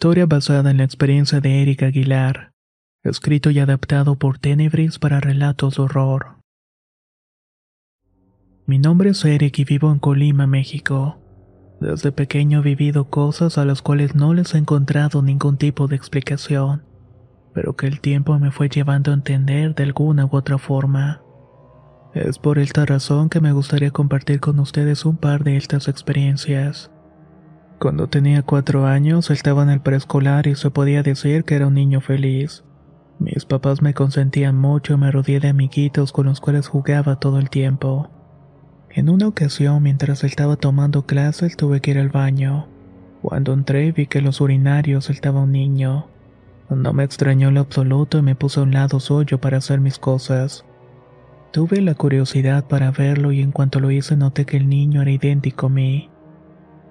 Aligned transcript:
Historia 0.00 0.24
basada 0.24 0.70
en 0.70 0.78
la 0.78 0.84
experiencia 0.84 1.42
de 1.42 1.60
Eric 1.60 1.82
Aguilar. 1.82 2.52
Escrito 3.02 3.50
y 3.50 3.58
adaptado 3.58 4.16
por 4.16 4.38
Tenebris 4.38 4.98
para 4.98 5.20
relatos 5.20 5.76
de 5.76 5.82
horror. 5.82 6.38
Mi 8.64 8.78
nombre 8.78 9.10
es 9.10 9.22
Eric 9.26 9.58
y 9.58 9.64
vivo 9.64 9.92
en 9.92 9.98
Colima, 9.98 10.46
México. 10.46 11.18
Desde 11.82 12.12
pequeño 12.12 12.60
he 12.60 12.62
vivido 12.62 13.10
cosas 13.10 13.58
a 13.58 13.66
las 13.66 13.82
cuales 13.82 14.14
no 14.14 14.32
les 14.32 14.54
he 14.54 14.56
encontrado 14.56 15.20
ningún 15.20 15.58
tipo 15.58 15.86
de 15.86 15.96
explicación, 15.96 16.82
pero 17.52 17.76
que 17.76 17.86
el 17.86 18.00
tiempo 18.00 18.38
me 18.38 18.52
fue 18.52 18.70
llevando 18.70 19.10
a 19.10 19.14
entender 19.14 19.74
de 19.74 19.82
alguna 19.82 20.24
u 20.24 20.30
otra 20.34 20.56
forma. 20.56 21.20
Es 22.14 22.38
por 22.38 22.58
esta 22.58 22.86
razón 22.86 23.28
que 23.28 23.42
me 23.42 23.52
gustaría 23.52 23.90
compartir 23.90 24.40
con 24.40 24.60
ustedes 24.60 25.04
un 25.04 25.18
par 25.18 25.44
de 25.44 25.58
estas 25.58 25.88
experiencias. 25.88 26.90
Cuando 27.80 28.08
tenía 28.08 28.42
cuatro 28.42 28.84
años 28.84 29.30
estaba 29.30 29.62
en 29.62 29.70
el 29.70 29.80
preescolar 29.80 30.46
y 30.46 30.54
se 30.54 30.70
podía 30.70 31.02
decir 31.02 31.44
que 31.44 31.54
era 31.54 31.66
un 31.66 31.72
niño 31.72 32.02
feliz. 32.02 32.62
Mis 33.18 33.46
papás 33.46 33.80
me 33.80 33.94
consentían 33.94 34.54
mucho 34.58 34.92
y 34.92 34.96
me 34.98 35.10
rodeé 35.10 35.40
de 35.40 35.48
amiguitos 35.48 36.12
con 36.12 36.26
los 36.26 36.42
cuales 36.42 36.68
jugaba 36.68 37.16
todo 37.16 37.38
el 37.38 37.48
tiempo. 37.48 38.10
En 38.90 39.08
una 39.08 39.26
ocasión, 39.26 39.82
mientras 39.82 40.24
estaba 40.24 40.56
tomando 40.56 41.06
clases, 41.06 41.56
tuve 41.56 41.80
que 41.80 41.92
ir 41.92 41.98
al 41.98 42.10
baño. 42.10 42.68
Cuando 43.22 43.54
entré 43.54 43.92
vi 43.92 44.06
que 44.06 44.18
en 44.18 44.26
los 44.26 44.42
urinarios 44.42 45.08
estaba 45.08 45.40
un 45.40 45.52
niño. 45.52 46.06
No 46.68 46.92
me 46.92 47.04
extrañó 47.04 47.50
lo 47.50 47.60
absoluto 47.60 48.18
y 48.18 48.22
me 48.22 48.34
puse 48.34 48.60
a 48.60 48.64
un 48.64 48.72
lado 48.72 49.00
suyo 49.00 49.40
para 49.40 49.56
hacer 49.56 49.80
mis 49.80 49.98
cosas. 49.98 50.66
Tuve 51.50 51.80
la 51.80 51.94
curiosidad 51.94 52.66
para 52.68 52.90
verlo 52.90 53.32
y 53.32 53.40
en 53.40 53.52
cuanto 53.52 53.80
lo 53.80 53.90
hice 53.90 54.18
noté 54.18 54.44
que 54.44 54.58
el 54.58 54.68
niño 54.68 55.00
era 55.00 55.12
idéntico 55.12 55.68
a 55.68 55.70
mí. 55.70 56.09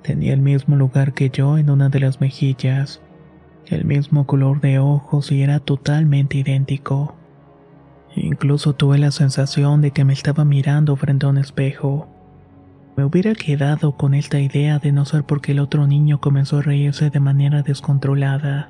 Tenía 0.03 0.33
el 0.33 0.41
mismo 0.41 0.75
lugar 0.75 1.13
que 1.13 1.29
yo 1.29 1.57
en 1.57 1.69
una 1.69 1.89
de 1.89 1.99
las 1.99 2.21
mejillas, 2.21 3.01
el 3.67 3.85
mismo 3.85 4.25
color 4.25 4.61
de 4.61 4.79
ojos 4.79 5.31
y 5.31 5.43
era 5.43 5.59
totalmente 5.59 6.37
idéntico. 6.37 7.15
Incluso 8.15 8.73
tuve 8.73 8.97
la 8.97 9.11
sensación 9.11 9.81
de 9.81 9.91
que 9.91 10.03
me 10.03 10.13
estaba 10.13 10.45
mirando 10.45 10.95
frente 10.95 11.25
a 11.25 11.29
un 11.29 11.37
espejo. 11.37 12.07
Me 12.97 13.05
hubiera 13.05 13.33
quedado 13.33 13.93
con 13.93 14.13
esta 14.13 14.39
idea 14.39 14.79
de 14.79 14.91
no 14.91 15.05
ser 15.05 15.23
porque 15.23 15.51
el 15.51 15.59
otro 15.59 15.87
niño 15.87 16.19
comenzó 16.19 16.57
a 16.57 16.61
reírse 16.61 17.09
de 17.09 17.19
manera 17.19 17.61
descontrolada. 17.61 18.69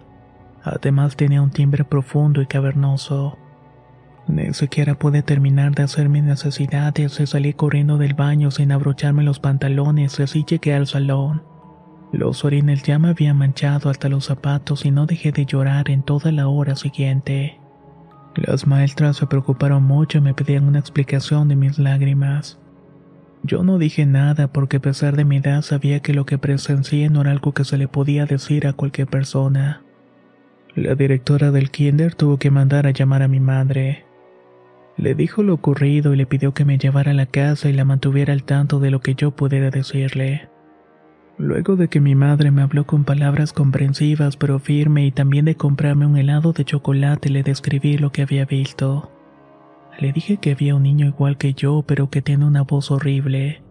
Además 0.63 1.15
tenía 1.15 1.41
un 1.41 1.51
timbre 1.51 1.83
profundo 1.83 2.41
y 2.41 2.45
cavernoso. 2.45 3.37
Ni 4.29 4.53
siquiera 4.53 4.93
pude 4.93 5.23
terminar 5.23 5.73
de 5.73 5.81
hacer 5.81 6.07
mis 6.07 6.23
necesidades 6.23 7.19
y 7.19 7.25
salí 7.25 7.53
corriendo 7.53 7.97
del 7.97 8.13
baño 8.13 8.51
sin 8.51 8.71
abrocharme 8.71 9.23
los 9.23 9.39
pantalones 9.39 10.19
y 10.19 10.23
así 10.23 10.45
llegué 10.47 10.75
al 10.75 10.85
salón. 10.85 11.41
Los 12.11 12.45
orines 12.45 12.83
ya 12.83 12.99
me 12.99 13.09
habían 13.09 13.37
manchado 13.37 13.89
hasta 13.89 14.07
los 14.07 14.25
zapatos 14.25 14.85
y 14.85 14.91
no 14.91 15.07
dejé 15.07 15.31
de 15.31 15.47
llorar 15.47 15.89
en 15.89 16.03
toda 16.03 16.31
la 16.31 16.47
hora 16.47 16.75
siguiente. 16.75 17.59
Las 18.35 18.67
maestras 18.67 19.17
se 19.17 19.25
preocuparon 19.25 19.81
mucho 19.81 20.19
y 20.19 20.21
me 20.21 20.35
pedían 20.35 20.67
una 20.67 20.77
explicación 20.77 21.47
de 21.47 21.55
mis 21.55 21.79
lágrimas. 21.79 22.59
Yo 23.41 23.63
no 23.63 23.79
dije 23.79 24.05
nada 24.05 24.53
porque 24.53 24.77
a 24.77 24.81
pesar 24.81 25.15
de 25.15 25.25
mi 25.25 25.37
edad 25.37 25.63
sabía 25.63 26.01
que 26.01 26.13
lo 26.13 26.27
que 26.27 26.37
presencié 26.37 27.09
no 27.09 27.21
era 27.21 27.31
algo 27.31 27.53
que 27.53 27.63
se 27.65 27.79
le 27.79 27.87
podía 27.87 28.27
decir 28.27 28.67
a 28.67 28.73
cualquier 28.73 29.07
persona. 29.07 29.81
La 30.75 30.93
directora 30.93 31.49
del 31.49 31.71
kinder 31.71 32.13
tuvo 32.13 32.37
que 32.37 32.51
mandar 32.51 32.85
a 32.85 32.91
llamar 32.91 33.23
a 33.23 33.27
mi 33.27 33.39
madre. 33.39 34.05
Le 34.99 35.15
dijo 35.15 35.43
lo 35.43 35.53
ocurrido 35.53 36.13
y 36.13 36.17
le 36.17 36.25
pidió 36.25 36.53
que 36.53 36.65
me 36.65 36.77
llevara 36.77 37.11
a 37.11 37.13
la 37.13 37.25
casa 37.25 37.69
y 37.69 37.73
la 37.73 37.85
mantuviera 37.85 38.33
al 38.33 38.43
tanto 38.43 38.81
de 38.81 38.91
lo 38.91 38.99
que 38.99 39.15
yo 39.15 39.31
pudiera 39.31 39.69
decirle. 39.69 40.49
Luego 41.37 41.77
de 41.77 41.87
que 41.87 42.01
mi 42.01 42.15
madre 42.15 42.51
me 42.51 42.63
habló 42.63 42.85
con 42.85 43.05
palabras 43.05 43.53
comprensivas 43.53 44.35
pero 44.35 44.59
firme 44.59 45.05
y 45.05 45.11
también 45.11 45.45
de 45.45 45.55
comprarme 45.55 46.05
un 46.05 46.17
helado 46.17 46.51
de 46.51 46.65
chocolate 46.65 47.29
le 47.29 47.43
describí 47.43 47.97
lo 47.97 48.11
que 48.11 48.23
había 48.23 48.43
visto. 48.43 49.09
Le 49.97 50.11
dije 50.11 50.35
que 50.35 50.51
había 50.51 50.75
un 50.75 50.83
niño 50.83 51.07
igual 51.07 51.37
que 51.37 51.53
yo 51.53 51.85
pero 51.87 52.09
que 52.09 52.21
tiene 52.21 52.43
una 52.43 52.63
voz 52.63 52.91
horrible. 52.91 53.61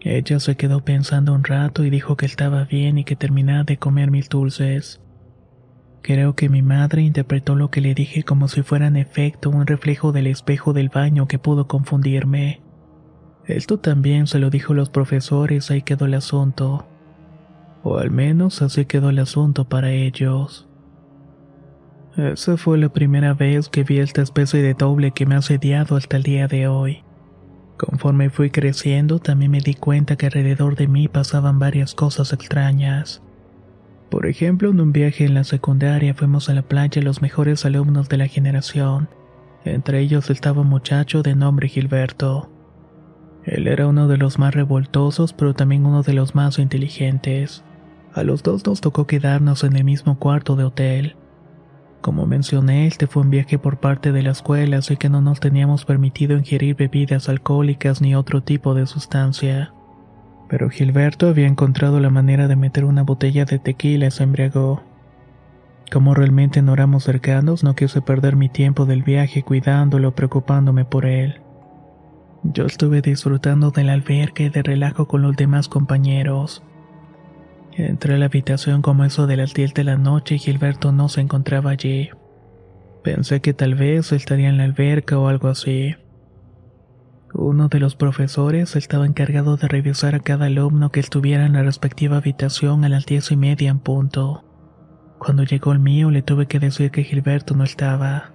Ella 0.00 0.40
se 0.40 0.56
quedó 0.56 0.84
pensando 0.84 1.32
un 1.32 1.44
rato 1.44 1.84
y 1.84 1.90
dijo 1.90 2.16
que 2.16 2.26
estaba 2.26 2.64
bien 2.64 2.98
y 2.98 3.04
que 3.04 3.14
terminaba 3.14 3.62
de 3.62 3.76
comer 3.76 4.10
mis 4.10 4.28
dulces. 4.28 5.00
Creo 6.02 6.34
que 6.34 6.48
mi 6.48 6.62
madre 6.62 7.02
interpretó 7.02 7.54
lo 7.54 7.70
que 7.70 7.80
le 7.80 7.94
dije 7.94 8.22
como 8.22 8.48
si 8.48 8.62
fuera 8.62 8.86
en 8.86 8.96
efecto 8.96 9.50
un 9.50 9.66
reflejo 9.66 10.12
del 10.12 10.26
espejo 10.26 10.72
del 10.72 10.88
baño 10.88 11.28
que 11.28 11.38
pudo 11.38 11.66
confundirme. 11.66 12.62
Esto 13.46 13.78
también 13.78 14.26
se 14.26 14.38
lo 14.38 14.48
dijo 14.48 14.74
los 14.74 14.90
profesores, 14.90 15.70
ahí 15.70 15.82
quedó 15.82 16.06
el 16.06 16.14
asunto. 16.14 16.86
O 17.82 17.98
al 17.98 18.10
menos 18.10 18.62
así 18.62 18.84
quedó 18.86 19.10
el 19.10 19.18
asunto 19.18 19.68
para 19.68 19.90
ellos. 19.90 20.68
Esa 22.16 22.56
fue 22.56 22.78
la 22.78 22.88
primera 22.88 23.34
vez 23.34 23.68
que 23.68 23.84
vi 23.84 23.98
esta 23.98 24.22
especie 24.22 24.62
de 24.62 24.74
doble 24.74 25.12
que 25.12 25.26
me 25.26 25.34
ha 25.34 25.38
asediado 25.38 25.96
hasta 25.96 26.16
el 26.16 26.22
día 26.22 26.48
de 26.48 26.66
hoy. 26.66 27.04
Conforme 27.76 28.30
fui 28.30 28.50
creciendo, 28.50 29.20
también 29.20 29.50
me 29.50 29.60
di 29.60 29.74
cuenta 29.74 30.16
que 30.16 30.26
alrededor 30.26 30.76
de 30.76 30.86
mí 30.86 31.08
pasaban 31.08 31.58
varias 31.58 31.94
cosas 31.94 32.32
extrañas. 32.32 33.22
Por 34.10 34.26
ejemplo, 34.26 34.70
en 34.70 34.80
un 34.80 34.92
viaje 34.92 35.24
en 35.24 35.34
la 35.34 35.44
secundaria 35.44 36.14
fuimos 36.14 36.48
a 36.48 36.54
la 36.54 36.62
playa 36.62 37.00
los 37.00 37.22
mejores 37.22 37.64
alumnos 37.64 38.08
de 38.08 38.16
la 38.16 38.26
generación. 38.26 39.08
Entre 39.64 40.00
ellos 40.00 40.30
estaba 40.30 40.62
un 40.62 40.68
muchacho 40.68 41.22
de 41.22 41.36
nombre 41.36 41.68
Gilberto. 41.68 42.50
Él 43.44 43.68
era 43.68 43.86
uno 43.86 44.08
de 44.08 44.16
los 44.16 44.38
más 44.38 44.52
revoltosos, 44.52 45.32
pero 45.32 45.54
también 45.54 45.86
uno 45.86 46.02
de 46.02 46.12
los 46.12 46.34
más 46.34 46.58
inteligentes. 46.58 47.62
A 48.12 48.24
los 48.24 48.42
dos 48.42 48.66
nos 48.66 48.80
tocó 48.80 49.06
quedarnos 49.06 49.62
en 49.62 49.76
el 49.76 49.84
mismo 49.84 50.18
cuarto 50.18 50.56
de 50.56 50.64
hotel. 50.64 51.16
Como 52.00 52.26
mencioné, 52.26 52.88
este 52.88 53.06
fue 53.06 53.22
un 53.22 53.30
viaje 53.30 53.58
por 53.58 53.78
parte 53.78 54.10
de 54.10 54.22
la 54.22 54.30
escuela, 54.30 54.78
así 54.78 54.96
que 54.96 55.08
no 55.08 55.20
nos 55.20 55.38
teníamos 55.38 55.84
permitido 55.84 56.36
ingerir 56.36 56.74
bebidas 56.74 57.28
alcohólicas 57.28 58.00
ni 58.00 58.16
otro 58.16 58.42
tipo 58.42 58.74
de 58.74 58.86
sustancia 58.86 59.72
pero 60.50 60.68
Gilberto 60.68 61.28
había 61.28 61.46
encontrado 61.46 62.00
la 62.00 62.10
manera 62.10 62.48
de 62.48 62.56
meter 62.56 62.84
una 62.84 63.04
botella 63.04 63.44
de 63.44 63.60
tequila 63.60 64.08
y 64.08 64.10
se 64.10 64.24
embriagó. 64.24 64.82
Como 65.92 66.12
realmente 66.12 66.60
no 66.60 66.74
éramos 66.74 67.04
cercanos, 67.04 67.62
no 67.62 67.76
quise 67.76 68.02
perder 68.02 68.34
mi 68.34 68.48
tiempo 68.48 68.84
del 68.84 69.04
viaje 69.04 69.44
cuidándolo, 69.44 70.12
preocupándome 70.16 70.84
por 70.84 71.06
él. 71.06 71.40
Yo 72.42 72.66
estuve 72.66 73.00
disfrutando 73.00 73.70
del 73.70 73.90
albergue 73.90 74.46
y 74.46 74.48
de 74.48 74.62
relajo 74.64 75.06
con 75.06 75.22
los 75.22 75.36
demás 75.36 75.68
compañeros. 75.68 76.64
Entré 77.76 78.14
a 78.14 78.18
la 78.18 78.26
habitación 78.26 78.82
como 78.82 79.04
eso 79.04 79.28
de 79.28 79.36
las 79.36 79.54
10 79.54 79.72
de 79.74 79.84
la 79.84 79.98
noche 79.98 80.34
y 80.34 80.38
Gilberto 80.38 80.90
no 80.90 81.08
se 81.08 81.20
encontraba 81.20 81.70
allí. 81.70 82.10
Pensé 83.04 83.40
que 83.40 83.54
tal 83.54 83.76
vez 83.76 84.10
estaría 84.10 84.48
en 84.48 84.56
la 84.56 84.64
alberca 84.64 85.16
o 85.16 85.28
algo 85.28 85.46
así. 85.46 85.94
Uno 87.32 87.68
de 87.68 87.78
los 87.78 87.94
profesores 87.94 88.74
estaba 88.74 89.06
encargado 89.06 89.56
de 89.56 89.68
revisar 89.68 90.14
a 90.16 90.20
cada 90.20 90.46
alumno 90.46 90.90
que 90.90 90.98
estuviera 90.98 91.46
en 91.46 91.52
la 91.52 91.62
respectiva 91.62 92.16
habitación 92.16 92.84
a 92.84 92.88
las 92.88 93.06
diez 93.06 93.30
y 93.30 93.36
media 93.36 93.70
en 93.70 93.78
punto. 93.78 94.44
Cuando 95.18 95.44
llegó 95.44 95.72
el 95.72 95.78
mío 95.78 96.10
le 96.10 96.22
tuve 96.22 96.46
que 96.46 96.58
decir 96.58 96.90
que 96.90 97.04
Gilberto 97.04 97.54
no 97.54 97.62
estaba. 97.62 98.32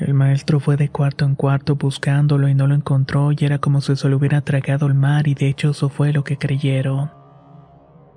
El 0.00 0.14
maestro 0.14 0.58
fue 0.58 0.76
de 0.76 0.88
cuarto 0.88 1.24
en 1.24 1.36
cuarto 1.36 1.76
buscándolo 1.76 2.48
y 2.48 2.54
no 2.54 2.66
lo 2.66 2.74
encontró 2.74 3.30
y 3.30 3.36
era 3.40 3.58
como 3.58 3.80
si 3.80 3.94
se 3.94 4.08
lo 4.08 4.16
hubiera 4.16 4.40
tragado 4.40 4.86
el 4.86 4.94
mar 4.94 5.28
y 5.28 5.34
de 5.34 5.48
hecho 5.48 5.70
eso 5.70 5.88
fue 5.88 6.12
lo 6.12 6.24
que 6.24 6.38
creyeron. 6.38 7.10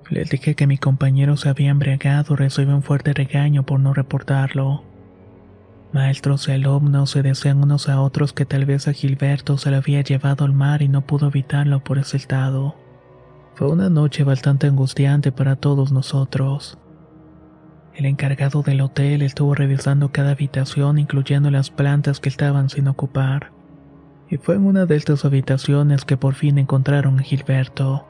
Les 0.10 0.30
dije 0.30 0.56
que 0.56 0.68
mi 0.68 0.78
compañero 0.78 1.38
se 1.38 1.50
había 1.50 1.70
embriagado 1.70 2.34
y 2.34 2.38
recibió 2.38 2.76
un 2.76 2.82
fuerte 2.82 3.14
regaño 3.14 3.64
por 3.64 3.80
no 3.80 3.94
reportarlo. 3.94 4.84
Maestros 5.96 6.50
y 6.50 6.52
alumnos 6.52 7.12
se 7.12 7.24
decían 7.24 7.64
unos 7.64 7.88
a 7.88 8.02
otros 8.02 8.34
que 8.34 8.44
tal 8.44 8.66
vez 8.66 8.90
a 8.90 8.92
Gilberto 8.92 9.58
se 9.58 9.72
lo 9.72 9.78
había 9.78 10.02
llevado 10.02 10.44
al 10.44 10.52
mar 10.52 10.82
y 10.82 10.90
no 10.90 11.06
pudo 11.06 11.28
evitarlo 11.28 11.86
por 11.86 11.98
ese. 11.98 12.20
Fue 13.54 13.70
una 13.70 13.90
noche 13.90 14.26
bastante 14.26 14.68
angustiante 14.68 15.32
para 15.32 15.56
todos 15.56 15.94
nosotros. 15.94 16.78
El 17.94 18.08
encargado 18.08 18.62
del 18.62 18.82
hotel 18.82 19.22
estuvo 19.22 19.56
revisando 19.56 20.12
cada 20.12 20.32
habitación 20.32 21.00
incluyendo 21.00 21.50
las 21.50 21.70
plantas 21.70 22.20
que 22.20 22.28
estaban 22.28 22.70
sin 22.70 22.90
ocupar. 22.90 23.54
Y 24.30 24.36
fue 24.36 24.56
en 24.56 24.66
una 24.66 24.86
de 24.86 24.98
estas 24.98 25.24
habitaciones 25.24 26.04
que 26.04 26.18
por 26.18 26.34
fin 26.34 26.58
encontraron 26.58 27.20
a 27.20 27.24
Gilberto. 27.24 28.06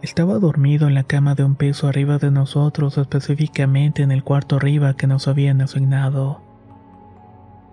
Estaba 0.00 0.38
dormido 0.38 0.88
en 0.88 0.94
la 0.94 1.04
cama 1.04 1.34
de 1.34 1.44
un 1.44 1.56
piso 1.56 1.88
arriba 1.88 2.16
de 2.16 2.30
nosotros, 2.30 2.96
específicamente 2.96 4.02
en 4.02 4.12
el 4.12 4.24
cuarto 4.24 4.56
arriba 4.56 4.96
que 4.96 5.06
nos 5.06 5.28
habían 5.28 5.60
asignado. 5.60 6.48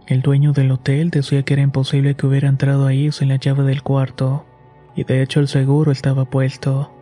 El 0.07 0.21
dueño 0.21 0.53
del 0.53 0.71
hotel 0.71 1.09
decía 1.09 1.43
que 1.43 1.53
era 1.53 1.63
imposible 1.63 2.15
que 2.15 2.25
hubiera 2.25 2.47
entrado 2.47 2.87
ahí 2.87 3.11
sin 3.11 3.27
la 3.27 3.35
llave 3.35 3.65
del 3.65 3.83
cuarto, 3.83 4.45
y 4.95 5.03
de 5.03 5.21
hecho 5.21 5.41
el 5.41 5.49
seguro 5.49 5.91
estaba 5.91 6.23
puesto. 6.23 6.93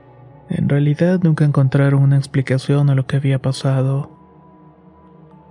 En 0.49 0.67
realidad 0.67 1.19
nunca 1.21 1.45
encontraron 1.45 2.01
una 2.01 2.17
explicación 2.17 2.89
a 2.89 2.95
lo 2.95 3.05
que 3.05 3.17
había 3.17 3.39
pasado. 3.39 4.09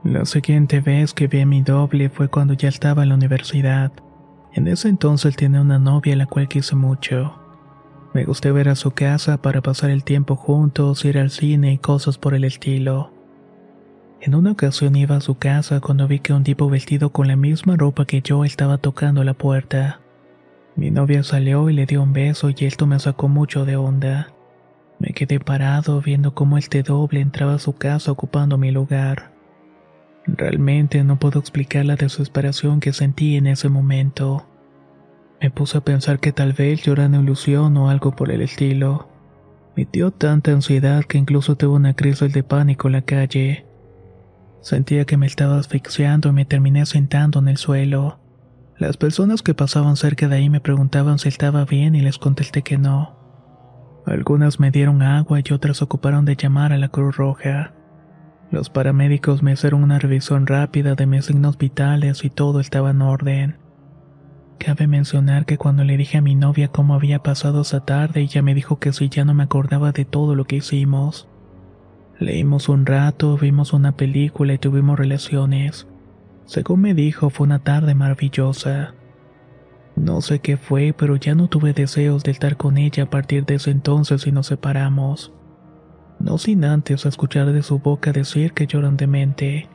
La 0.03 0.25
siguiente 0.25 0.81
vez 0.81 1.15
que 1.15 1.29
vi 1.29 1.43
a 1.43 1.47
mi 1.47 1.63
doble 1.63 2.11
fue 2.11 2.29
cuando 2.29 2.55
ya 2.55 2.69
estaba 2.69 3.05
en 3.05 3.11
la 3.11 3.15
universidad. 3.15 3.93
En 4.53 4.67
ese 4.67 4.89
entonces 4.89 5.37
tenía 5.37 5.61
una 5.61 5.79
novia 5.79 6.15
a 6.15 6.17
la 6.17 6.27
cual 6.27 6.49
quise 6.49 6.75
mucho. 6.75 7.39
Me 8.15 8.25
gusté 8.25 8.51
ver 8.51 8.69
a 8.69 8.75
su 8.75 8.91
casa 8.91 9.41
para 9.41 9.63
pasar 9.63 9.91
el 9.91 10.03
tiempo 10.03 10.35
juntos, 10.35 11.05
ir 11.05 11.19
al 11.19 11.31
cine 11.31 11.73
y 11.73 11.79
cosas 11.79 12.19
por 12.19 12.35
el 12.35 12.43
estilo. 12.43 13.14
En 14.21 14.35
una 14.35 14.53
ocasión 14.53 14.97
iba 14.97 15.17
a 15.17 15.21
su 15.21 15.37
casa 15.37 15.81
cuando 15.81 16.09
vi 16.09 16.19
que 16.19 16.33
un 16.33 16.45
tipo 16.45 16.71
vestido 16.71 17.11
con 17.11 17.29
la 17.29 17.37
misma 17.37 17.77
ropa 17.77 18.07
que 18.07 18.23
yo 18.23 18.45
estaba 18.45 18.79
tocando 18.79 19.23
la 19.23 19.35
puerta. 19.35 20.01
Mi 20.77 20.91
novia 20.91 21.23
salió 21.23 21.69
y 21.71 21.75
le 21.75 21.87
dio 21.87 22.03
un 22.03 22.13
beso 22.13 22.51
y 22.51 22.65
esto 22.65 22.87
me 22.87 22.99
sacó 22.99 23.29
mucho 23.29 23.65
de 23.65 23.77
onda. 23.77 24.33
Me 24.99 25.13
quedé 25.13 25.41
parado 25.41 26.01
viendo 26.01 26.35
cómo 26.35 26.59
este 26.59 26.83
doble 26.83 27.21
entraba 27.21 27.55
a 27.55 27.59
su 27.59 27.75
casa 27.75 28.11
ocupando 28.11 28.59
mi 28.59 28.71
lugar. 28.71 29.33
Realmente 30.27 31.05
no 31.05 31.19
puedo 31.19 31.39
explicar 31.39 31.85
la 31.85 31.97
desesperación 31.97 32.81
que 32.81 32.93
sentí 32.93 33.37
en 33.37 33.47
ese 33.47 33.69
momento. 33.69 34.47
Me 35.41 35.51
puse 35.51 35.77
a 35.77 35.83
pensar 35.83 36.21
que 36.21 36.33
tal 36.33 36.55
vez 36.55 36.83
yo 36.83 36.95
era 36.95 37.05
ilusión 37.05 37.77
o 37.77 37.91
algo 37.91 38.17
por 38.17 38.31
el 38.31 38.41
estilo. 38.41 39.09
Me 39.77 39.87
dio 39.91 40.11
tanta 40.11 40.53
ansiedad 40.53 41.05
que 41.05 41.19
incluso 41.19 41.57
tuve 41.57 41.75
una 41.75 41.95
crisis 41.95 42.33
de 42.33 42.43
pánico 42.43 42.89
en 42.89 42.93
la 42.93 43.03
calle. 43.03 43.67
Sentía 44.65 45.05
que 45.05 45.19
me 45.19 45.27
estaba 45.27 45.59
asfixiando 45.59 46.31
y 46.31 46.33
me 46.33 46.47
terminé 46.47 46.87
sentando 46.87 47.39
en 47.39 47.49
el 47.49 47.59
suelo. 47.59 48.19
Las 48.79 48.97
personas 48.97 49.43
que 49.43 49.53
pasaban 49.53 49.97
cerca 49.97 50.27
de 50.27 50.37
ahí 50.37 50.49
me 50.49 50.63
preguntaban 50.63 51.19
si 51.19 51.29
estaba 51.29 51.67
bien 51.67 51.95
y 51.95 52.01
les 52.01 52.17
contesté 52.17 52.63
que 52.63 52.79
no. 52.79 53.15
Algunas 54.07 54.61
me 54.61 54.71
dieron 54.71 55.03
agua 55.03 55.41
y 55.45 55.53
otras 55.53 55.83
ocuparon 55.83 56.25
de 56.25 56.37
llamar 56.37 56.73
a 56.73 56.79
la 56.79 56.89
Cruz 56.89 57.15
Roja. 57.15 57.75
Los 58.51 58.71
paramédicos 58.71 59.43
me 59.43 59.53
hicieron 59.53 59.83
una 59.83 59.99
revisión 59.99 60.47
rápida 60.47 60.95
de 60.95 61.05
mis 61.05 61.27
signos 61.27 61.59
vitales 61.59 62.25
y 62.25 62.31
todo 62.31 62.59
estaba 62.59 62.93
en 62.93 63.03
orden. 63.03 63.59
Cabe 64.59 64.87
mencionar 64.87 65.45
que 65.45 65.59
cuando 65.59 65.85
le 65.85 65.99
dije 65.99 66.17
a 66.17 66.23
mi 66.23 66.37
novia 66.37 66.69
cómo 66.69 66.95
había 66.95 67.19
pasado 67.19 67.61
esa 67.61 67.85
tarde, 67.85 68.23
ella 68.23 68.41
me 68.41 68.55
dijo 68.55 68.79
que 68.79 68.95
si 68.95 69.11
ya 69.11 69.27
no 69.27 69.35
me 69.35 69.43
acordaba 69.43 69.93
de 69.93 70.07
todo 70.07 70.35
lo 70.35 70.47
que 70.47 70.57
hicimos. 70.57 71.29
Leímos 72.25 72.71
un 72.71 72.87
rato, 72.87 73.37
vimos 73.37 73.75
una 73.75 73.99
película 73.99 74.55
y 74.55 74.59
tuvimos 74.59 74.99
relaciones. 74.99 75.87
Según 76.47 76.81
me 76.81 76.95
dijo, 76.95 77.29
fue 77.29 77.45
una 77.45 77.59
tarde 77.59 77.95
maravillosa. 77.95 78.95
No 79.95 80.23
sé 80.23 80.39
qué 80.39 80.57
fue, 80.57 80.95
pero 80.97 81.17
ya 81.17 81.35
no 81.35 81.49
tuve 81.49 81.75
deseos 81.75 82.25
de 82.25 82.31
estar 82.31 82.57
con 82.57 82.79
ella 82.79 83.03
a 83.03 83.11
partir 83.11 83.45
de 83.45 83.57
ese 83.57 83.73
entonces 83.73 84.27
y 84.27 84.33
nos 84.33 84.47
separamos. 84.47 85.35
No 86.19 86.39
sin 86.39 86.65
antes 86.65 87.05
escuchar 87.05 87.53
de 87.53 87.63
su 87.63 87.79
boca 87.79 88.11
decir 88.11 88.55
que 88.55 88.67
lloran 88.67 88.97
de 88.97 89.07
mente. 89.07 89.69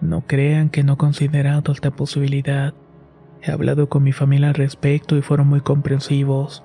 No 0.00 0.22
crean 0.22 0.70
que 0.70 0.84
no 0.84 0.94
he 0.94 0.96
considerado 0.96 1.70
esta 1.70 1.90
posibilidad. 1.90 2.72
He 3.42 3.50
hablado 3.50 3.90
con 3.90 4.04
mi 4.04 4.12
familia 4.12 4.48
al 4.48 4.54
respecto 4.54 5.18
y 5.18 5.20
fueron 5.20 5.48
muy 5.48 5.60
comprensivos. 5.60 6.64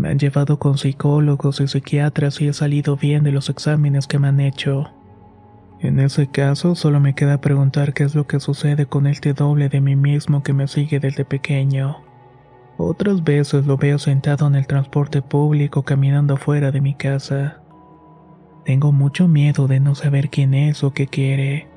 Me 0.00 0.08
han 0.08 0.18
llevado 0.18 0.58
con 0.58 0.78
psicólogos 0.78 1.60
y 1.60 1.68
psiquiatras 1.68 2.40
y 2.40 2.48
he 2.48 2.54
salido 2.54 2.96
bien 2.96 3.22
de 3.22 3.32
los 3.32 3.50
exámenes 3.50 4.06
que 4.06 4.18
me 4.18 4.28
han 4.28 4.40
hecho. 4.40 4.88
En 5.78 6.00
ese 6.00 6.26
caso, 6.26 6.74
solo 6.74 7.00
me 7.00 7.14
queda 7.14 7.42
preguntar 7.42 7.92
qué 7.92 8.04
es 8.04 8.14
lo 8.14 8.26
que 8.26 8.40
sucede 8.40 8.86
con 8.86 9.06
este 9.06 9.34
doble 9.34 9.68
de 9.68 9.82
mí 9.82 9.96
mismo 9.96 10.42
que 10.42 10.54
me 10.54 10.68
sigue 10.68 11.00
desde 11.00 11.26
pequeño. 11.26 11.98
Otras 12.78 13.22
veces 13.24 13.66
lo 13.66 13.76
veo 13.76 13.98
sentado 13.98 14.46
en 14.46 14.54
el 14.54 14.66
transporte 14.66 15.20
público 15.20 15.82
caminando 15.82 16.38
fuera 16.38 16.70
de 16.70 16.80
mi 16.80 16.94
casa. 16.94 17.60
Tengo 18.64 18.92
mucho 18.92 19.28
miedo 19.28 19.68
de 19.68 19.80
no 19.80 19.94
saber 19.94 20.30
quién 20.30 20.54
es 20.54 20.82
o 20.82 20.94
qué 20.94 21.08
quiere. 21.08 21.68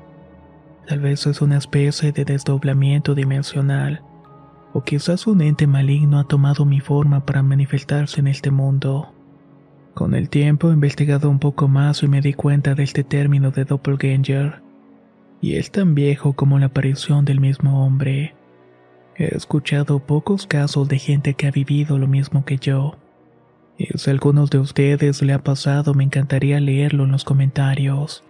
Tal 0.88 1.00
vez 1.00 1.26
es 1.26 1.42
una 1.42 1.58
especie 1.58 2.12
de 2.12 2.24
desdoblamiento 2.24 3.14
dimensional, 3.14 4.00
o 4.74 4.82
quizás 4.82 5.28
un 5.28 5.40
ente 5.40 5.68
maligno 5.68 6.18
ha 6.18 6.24
tomado 6.24 6.64
mi 6.64 6.80
forma 6.80 7.24
para 7.24 7.44
manifestarse 7.44 8.20
en 8.20 8.26
este 8.26 8.50
mundo. 8.50 9.14
Con 9.94 10.14
el 10.14 10.28
tiempo 10.28 10.68
he 10.70 10.74
investigado 10.74 11.30
un 11.30 11.38
poco 11.38 11.68
más 11.68 12.02
y 12.02 12.08
me 12.08 12.20
di 12.20 12.34
cuenta 12.34 12.74
de 12.74 12.82
este 12.82 13.04
término 13.04 13.52
de 13.52 13.64
doppelganger, 13.64 14.62
y 15.40 15.54
es 15.54 15.70
tan 15.70 15.94
viejo 15.94 16.32
como 16.32 16.58
la 16.58 16.66
aparición 16.66 17.24
del 17.24 17.38
mismo 17.38 17.86
hombre. 17.86 18.34
He 19.16 19.36
escuchado 19.36 20.00
pocos 20.00 20.48
casos 20.48 20.88
de 20.88 20.98
gente 20.98 21.34
que 21.34 21.46
ha 21.46 21.52
vivido 21.52 21.96
lo 21.96 22.08
mismo 22.08 22.44
que 22.44 22.56
yo. 22.56 22.96
Y 23.78 23.86
si 23.96 24.10
a 24.10 24.12
algunos 24.12 24.50
de 24.50 24.58
ustedes 24.58 25.22
le 25.22 25.34
ha 25.34 25.38
pasado, 25.38 25.94
me 25.94 26.02
encantaría 26.02 26.58
leerlo 26.58 27.04
en 27.04 27.12
los 27.12 27.24
comentarios. 27.24 28.24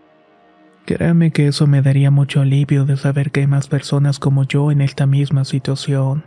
Créame 0.85 1.31
que 1.31 1.47
eso 1.47 1.67
me 1.67 1.81
daría 1.81 2.11
mucho 2.11 2.43
alivio 2.43 2.85
de 2.85 2.99
saber 2.99 3.31
que 3.31 3.41
hay 3.41 3.47
más 3.47 3.69
personas 3.69 4.19
como 4.19 4.45
yo 4.45 4.71
en 4.71 4.83
esta 4.83 5.07
misma 5.07 5.47
situación. 5.47 6.27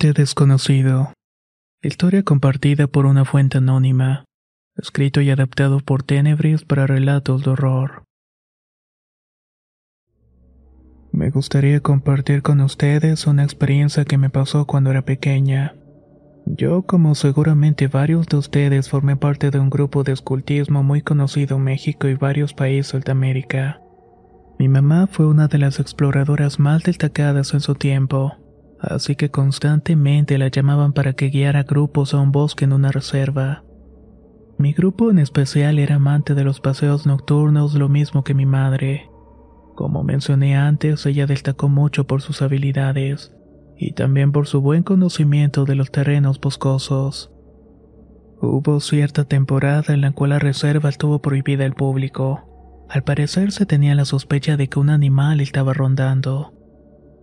Ente 0.00 0.12
desconocido. 0.12 1.12
Historia 1.82 2.22
compartida 2.22 2.86
por 2.86 3.04
una 3.04 3.24
fuente 3.24 3.58
anónima. 3.58 4.26
escrito 4.76 5.20
y 5.20 5.30
adaptado 5.30 5.80
por 5.80 6.04
Tenebris 6.04 6.64
para 6.64 6.86
relatos 6.86 7.42
de 7.42 7.50
horror. 7.50 8.04
Me 11.10 11.30
gustaría 11.30 11.80
compartir 11.80 12.42
con 12.42 12.60
ustedes 12.60 13.26
una 13.26 13.42
experiencia 13.42 14.04
que 14.04 14.18
me 14.18 14.30
pasó 14.30 14.66
cuando 14.66 14.92
era 14.92 15.02
pequeña. 15.02 15.74
Yo, 16.46 16.82
como 16.82 17.16
seguramente 17.16 17.88
varios 17.88 18.28
de 18.28 18.36
ustedes, 18.36 18.88
formé 18.88 19.16
parte 19.16 19.50
de 19.50 19.58
un 19.58 19.68
grupo 19.68 20.04
de 20.04 20.12
escultismo 20.12 20.84
muy 20.84 21.02
conocido 21.02 21.56
en 21.56 21.64
México 21.64 22.06
y 22.06 22.14
varios 22.14 22.54
países 22.54 23.02
de 23.02 23.10
América. 23.10 23.80
Mi 24.60 24.68
mamá 24.68 25.08
fue 25.08 25.26
una 25.26 25.48
de 25.48 25.58
las 25.58 25.80
exploradoras 25.80 26.60
más 26.60 26.84
destacadas 26.84 27.52
en 27.52 27.58
su 27.58 27.74
tiempo, 27.74 28.36
así 28.80 29.16
que 29.16 29.30
constantemente 29.30 30.38
la 30.38 30.48
llamaban 30.48 30.92
para 30.92 31.12
que 31.12 31.28
guiara 31.28 31.64
grupos 31.64 32.14
a 32.14 32.20
un 32.20 32.32
bosque 32.32 32.64
en 32.64 32.72
una 32.72 32.90
reserva. 32.90 33.64
Mi 34.58 34.72
grupo 34.72 35.10
en 35.10 35.18
especial 35.18 35.78
era 35.78 35.96
amante 35.96 36.34
de 36.34 36.44
los 36.44 36.60
paseos 36.60 37.06
nocturnos 37.06 37.74
lo 37.74 37.88
mismo 37.88 38.24
que 38.24 38.34
mi 38.34 38.46
madre. 38.46 39.08
Como 39.76 40.02
mencioné 40.02 40.56
antes, 40.56 41.06
ella 41.06 41.26
destacó 41.26 41.68
mucho 41.68 42.08
por 42.08 42.22
sus 42.22 42.42
habilidades 42.42 43.32
y 43.76 43.92
también 43.92 44.32
por 44.32 44.48
su 44.48 44.60
buen 44.60 44.82
conocimiento 44.82 45.64
de 45.64 45.76
los 45.76 45.92
terrenos 45.92 46.40
boscosos. 46.40 47.30
Hubo 48.40 48.80
cierta 48.80 49.24
temporada 49.24 49.94
en 49.94 50.00
la 50.00 50.10
cual 50.10 50.30
la 50.30 50.40
reserva 50.40 50.88
estuvo 50.88 51.20
prohibida 51.20 51.64
al 51.64 51.74
público. 51.74 52.86
Al 52.88 53.04
parecer 53.04 53.52
se 53.52 53.66
tenía 53.66 53.94
la 53.94 54.04
sospecha 54.04 54.56
de 54.56 54.68
que 54.68 54.80
un 54.80 54.90
animal 54.90 55.40
estaba 55.40 55.74
rondando. 55.74 56.57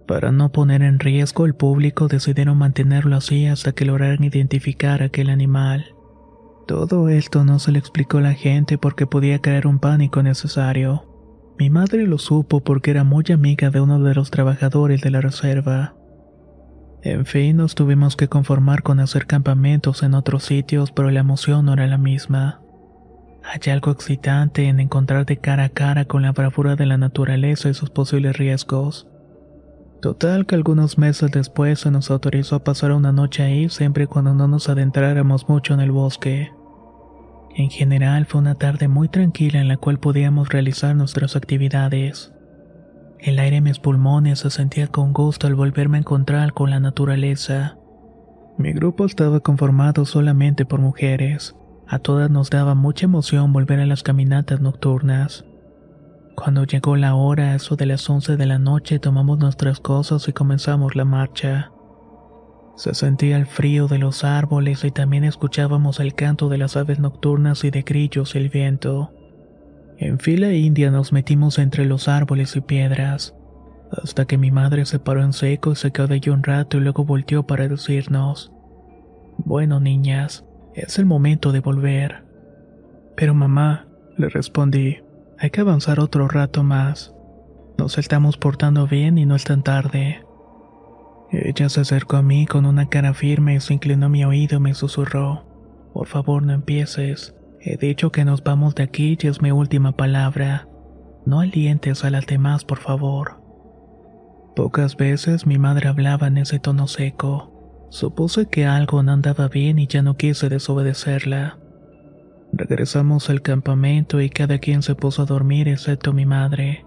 Para 0.07 0.31
no 0.31 0.51
poner 0.51 0.83
en 0.83 0.99
riesgo 0.99 1.45
al 1.45 1.55
público 1.55 2.07
decidieron 2.07 2.57
mantenerlo 2.57 3.15
así 3.15 3.47
hasta 3.47 3.71
que 3.71 3.85
lograran 3.85 4.23
identificar 4.23 5.01
a 5.01 5.05
aquel 5.05 5.29
animal. 5.29 5.95
Todo 6.67 7.09
esto 7.09 7.43
no 7.43 7.59
se 7.59 7.71
le 7.71 7.79
explicó 7.79 8.19
a 8.19 8.21
la 8.21 8.33
gente 8.33 8.77
porque 8.77 9.07
podía 9.07 9.39
caer 9.39 9.67
un 9.67 9.79
pánico 9.79 10.21
necesario. 10.21 11.05
Mi 11.57 11.69
madre 11.69 12.05
lo 12.05 12.17
supo 12.17 12.61
porque 12.61 12.91
era 12.91 13.03
muy 13.03 13.23
amiga 13.31 13.69
de 13.69 13.81
uno 13.81 13.99
de 13.99 14.13
los 14.13 14.29
trabajadores 14.29 15.01
de 15.01 15.09
la 15.09 15.21
reserva. 15.21 15.95
En 17.01 17.25
fin, 17.25 17.57
nos 17.57 17.75
tuvimos 17.75 18.15
que 18.15 18.27
conformar 18.27 18.83
con 18.83 18.99
hacer 18.99 19.25
campamentos 19.25 20.03
en 20.03 20.15
otros 20.15 20.43
sitios, 20.43 20.91
pero 20.91 21.11
la 21.11 21.19
emoción 21.19 21.65
no 21.65 21.73
era 21.73 21.87
la 21.87 21.99
misma. 21.99 22.61
Hay 23.43 23.71
algo 23.71 23.91
excitante 23.91 24.67
en 24.67 24.79
encontrar 24.79 25.25
de 25.25 25.37
cara 25.37 25.65
a 25.65 25.69
cara 25.69 26.05
con 26.05 26.23
la 26.23 26.31
bravura 26.31 26.75
de 26.75 26.87
la 26.87 26.97
naturaleza 26.97 27.69
y 27.69 27.75
sus 27.75 27.91
posibles 27.91 28.37
riesgos. 28.37 29.07
Total 30.05 30.45
que 30.45 30.53
algunos 30.53 30.99
meses 30.99 31.31
después 31.31 31.79
se 31.79 31.89
nos 31.89 32.11
autorizó 32.11 32.57
a 32.57 32.63
pasar 32.63 32.91
una 32.91 33.11
noche 33.11 33.41
ahí 33.41 33.69
siempre 33.69 34.03
y 34.03 34.07
cuando 34.07 34.35
no 34.35 34.47
nos 34.47 34.69
adentráramos 34.69 35.49
mucho 35.49 35.73
en 35.73 35.79
el 35.79 35.91
bosque. 35.91 36.51
En 37.55 37.71
general 37.71 38.27
fue 38.27 38.39
una 38.39 38.53
tarde 38.53 38.87
muy 38.87 39.09
tranquila 39.09 39.59
en 39.59 39.67
la 39.67 39.77
cual 39.77 39.99
podíamos 39.99 40.49
realizar 40.49 40.95
nuestras 40.95 41.35
actividades. 41.35 42.31
El 43.17 43.39
aire 43.39 43.55
en 43.55 43.63
mis 43.63 43.79
pulmones 43.79 44.37
se 44.37 44.51
sentía 44.51 44.85
con 44.85 45.11
gusto 45.11 45.47
al 45.47 45.55
volverme 45.55 45.97
a 45.97 46.01
encontrar 46.01 46.53
con 46.53 46.69
la 46.69 46.79
naturaleza. 46.79 47.79
Mi 48.59 48.73
grupo 48.73 49.05
estaba 49.05 49.39
conformado 49.39 50.05
solamente 50.05 50.67
por 50.67 50.81
mujeres. 50.81 51.55
A 51.87 51.97
todas 51.97 52.29
nos 52.29 52.51
daba 52.51 52.75
mucha 52.75 53.05
emoción 53.05 53.51
volver 53.51 53.79
a 53.79 53.87
las 53.87 54.03
caminatas 54.03 54.61
nocturnas. 54.61 55.45
Cuando 56.35 56.65
llegó 56.65 56.97
la 56.97 57.15
hora, 57.15 57.55
eso 57.55 57.75
de 57.75 57.85
las 57.85 58.09
11 58.09 58.35
de 58.35 58.45
la 58.45 58.59
noche, 58.59 58.99
tomamos 58.99 59.39
nuestras 59.39 59.79
cosas 59.79 60.27
y 60.27 60.33
comenzamos 60.33 60.95
la 60.95 61.05
marcha. 61.05 61.71
Se 62.75 62.93
sentía 62.93 63.37
el 63.37 63.45
frío 63.45 63.87
de 63.87 63.99
los 63.99 64.25
árboles 64.25 64.83
y 64.83 64.91
también 64.91 65.23
escuchábamos 65.23 66.01
el 66.01 66.13
canto 66.13 66.49
de 66.49 66.57
las 66.57 66.75
aves 66.75 66.99
nocturnas 66.99 67.63
y 67.63 67.71
de 67.71 67.83
grillos 67.83 68.35
y 68.35 68.39
el 68.39 68.49
viento. 68.49 69.13
En 69.97 70.19
fila 70.19 70.51
india 70.51 70.91
nos 70.91 71.13
metimos 71.13 71.57
entre 71.57 71.85
los 71.85 72.09
árboles 72.09 72.53
y 72.57 72.61
piedras, 72.61 73.33
hasta 73.91 74.25
que 74.25 74.37
mi 74.37 74.51
madre 74.51 74.85
se 74.85 74.99
paró 74.99 75.23
en 75.23 75.31
seco 75.31 75.71
y 75.71 75.75
se 75.77 75.91
quedó 75.91 76.13
allí 76.13 76.29
un 76.29 76.43
rato 76.43 76.77
y 76.77 76.81
luego 76.81 77.05
volteó 77.05 77.47
para 77.47 77.69
decirnos, 77.69 78.51
Bueno 79.37 79.79
niñas, 79.79 80.43
es 80.73 80.99
el 80.99 81.05
momento 81.05 81.53
de 81.53 81.61
volver. 81.61 82.25
Pero 83.15 83.33
mamá, 83.33 83.87
le 84.17 84.27
respondí, 84.27 84.97
hay 85.37 85.49
que 85.49 85.61
avanzar 85.61 85.99
otro 85.99 86.27
rato 86.27 86.63
más. 86.63 87.13
Nos 87.77 87.97
estamos 87.97 88.37
portando 88.37 88.87
bien 88.87 89.17
y 89.17 89.25
no 89.25 89.35
es 89.35 89.43
tan 89.43 89.63
tarde. 89.63 90.25
Ella 91.31 91.69
se 91.69 91.81
acercó 91.81 92.17
a 92.17 92.21
mí 92.21 92.45
con 92.45 92.65
una 92.65 92.87
cara 92.87 93.13
firme 93.13 93.59
se 93.59 93.73
inclinó 93.73 94.05
a 94.05 94.09
mi 94.09 94.23
oído 94.23 94.57
y 94.57 94.61
me 94.61 94.73
susurró. 94.73 95.43
Por 95.93 96.07
favor, 96.07 96.43
no 96.43 96.53
empieces. 96.53 97.35
He 97.59 97.77
dicho 97.77 98.11
que 98.11 98.25
nos 98.25 98.43
vamos 98.43 98.75
de 98.75 98.83
aquí 98.83 99.17
y 99.19 99.27
es 99.27 99.41
mi 99.41 99.51
última 99.51 99.91
palabra. 99.93 100.67
No 101.25 101.39
alientes 101.39 102.05
a 102.05 102.09
las 102.09 102.27
demás, 102.27 102.63
por 102.63 102.77
favor. 102.77 103.41
Pocas 104.55 104.95
veces 104.95 105.45
mi 105.45 105.57
madre 105.57 105.89
hablaba 105.89 106.27
en 106.27 106.37
ese 106.37 106.59
tono 106.59 106.87
seco. 106.87 107.87
Supuse 107.89 108.47
que 108.47 108.65
algo 108.65 109.03
no 109.03 109.11
andaba 109.11 109.47
bien 109.47 109.79
y 109.79 109.87
ya 109.87 110.01
no 110.01 110.15
quise 110.15 110.47
desobedecerla. 110.47 111.57
Regresamos 112.57 113.29
al 113.29 113.41
campamento 113.41 114.21
y 114.21 114.29
cada 114.29 114.59
quien 114.59 114.81
se 114.81 114.95
puso 114.95 115.23
a 115.23 115.25
dormir 115.25 115.67
excepto 115.67 116.13
mi 116.13 116.25
madre. 116.25 116.85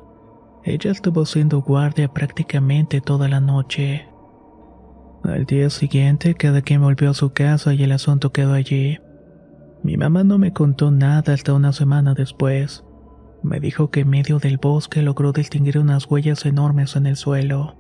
Ella 0.65 0.91
estuvo 0.91 1.25
haciendo 1.25 1.61
guardia 1.61 2.09
prácticamente 2.09 3.03
toda 3.03 3.29
la 3.29 3.41
noche. 3.41 4.09
Al 5.25 5.45
día 5.45 5.69
siguiente 5.69 6.35
cada 6.35 6.63
quien 6.63 6.81
volvió 6.81 7.11
a 7.11 7.15
su 7.15 7.35
casa 7.35 7.75
y 7.75 7.83
el 7.83 7.93
asunto 7.93 8.33
quedó 8.33 8.55
allí. 8.55 8.99
Mi 9.83 9.99
mamá 9.99 10.25
no 10.25 10.39
me 10.39 10.55
contó 10.55 10.91
nada 10.91 11.35
hasta 11.35 11.53
una 11.53 11.75
semana 11.75 12.15
después. 12.15 12.83
Me 13.43 13.61
dijo 13.61 13.91
que 13.91 14.01
en 14.01 14.09
medio 14.09 14.39
del 14.39 14.57
bosque 14.57 15.03
logró 15.03 15.33
distinguir 15.33 15.79
unas 15.79 16.11
huellas 16.11 16.47
enormes 16.47 16.97
en 16.97 17.05
el 17.07 17.17
suelo. 17.17 17.77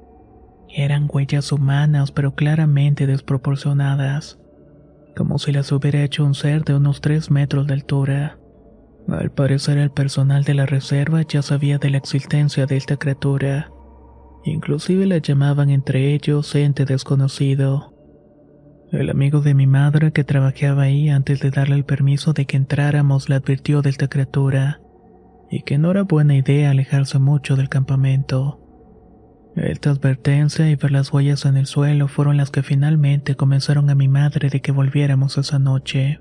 Eran 0.68 1.08
huellas 1.10 1.52
humanas 1.52 2.12
pero 2.12 2.34
claramente 2.34 3.06
desproporcionadas 3.06 4.38
como 5.16 5.38
si 5.38 5.52
las 5.52 5.72
hubiera 5.72 6.02
hecho 6.02 6.24
un 6.24 6.34
ser 6.34 6.64
de 6.64 6.74
unos 6.74 7.00
3 7.00 7.30
metros 7.30 7.66
de 7.66 7.74
altura. 7.74 8.38
Al 9.08 9.30
parecer 9.30 9.78
el 9.78 9.90
personal 9.90 10.44
de 10.44 10.54
la 10.54 10.66
reserva 10.66 11.22
ya 11.22 11.42
sabía 11.42 11.78
de 11.78 11.90
la 11.90 11.98
existencia 11.98 12.66
de 12.66 12.76
esta 12.76 12.96
criatura. 12.96 13.70
Inclusive 14.44 15.06
la 15.06 15.18
llamaban 15.18 15.70
entre 15.70 16.14
ellos 16.14 16.54
ente 16.54 16.84
desconocido. 16.84 17.94
El 18.92 19.10
amigo 19.10 19.40
de 19.40 19.54
mi 19.54 19.66
madre 19.66 20.12
que 20.12 20.24
trabajaba 20.24 20.84
ahí 20.84 21.08
antes 21.08 21.40
de 21.40 21.50
darle 21.50 21.76
el 21.76 21.84
permiso 21.84 22.32
de 22.32 22.46
que 22.46 22.56
entráramos 22.56 23.28
le 23.28 23.34
advirtió 23.34 23.82
de 23.82 23.90
esta 23.90 24.08
criatura 24.08 24.80
y 25.50 25.62
que 25.62 25.78
no 25.78 25.90
era 25.90 26.02
buena 26.02 26.36
idea 26.36 26.70
alejarse 26.70 27.18
mucho 27.18 27.56
del 27.56 27.68
campamento. 27.68 28.60
Esta 29.62 29.90
advertencia 29.90 30.70
y 30.70 30.76
ver 30.76 30.92
las 30.92 31.12
huellas 31.12 31.44
en 31.44 31.56
el 31.56 31.66
suelo 31.66 32.06
fueron 32.06 32.36
las 32.36 32.50
que 32.50 32.62
finalmente 32.62 33.34
convenceron 33.34 33.90
a 33.90 33.96
mi 33.96 34.06
madre 34.06 34.50
de 34.50 34.60
que 34.60 34.70
volviéramos 34.70 35.36
esa 35.36 35.58
noche. 35.58 36.20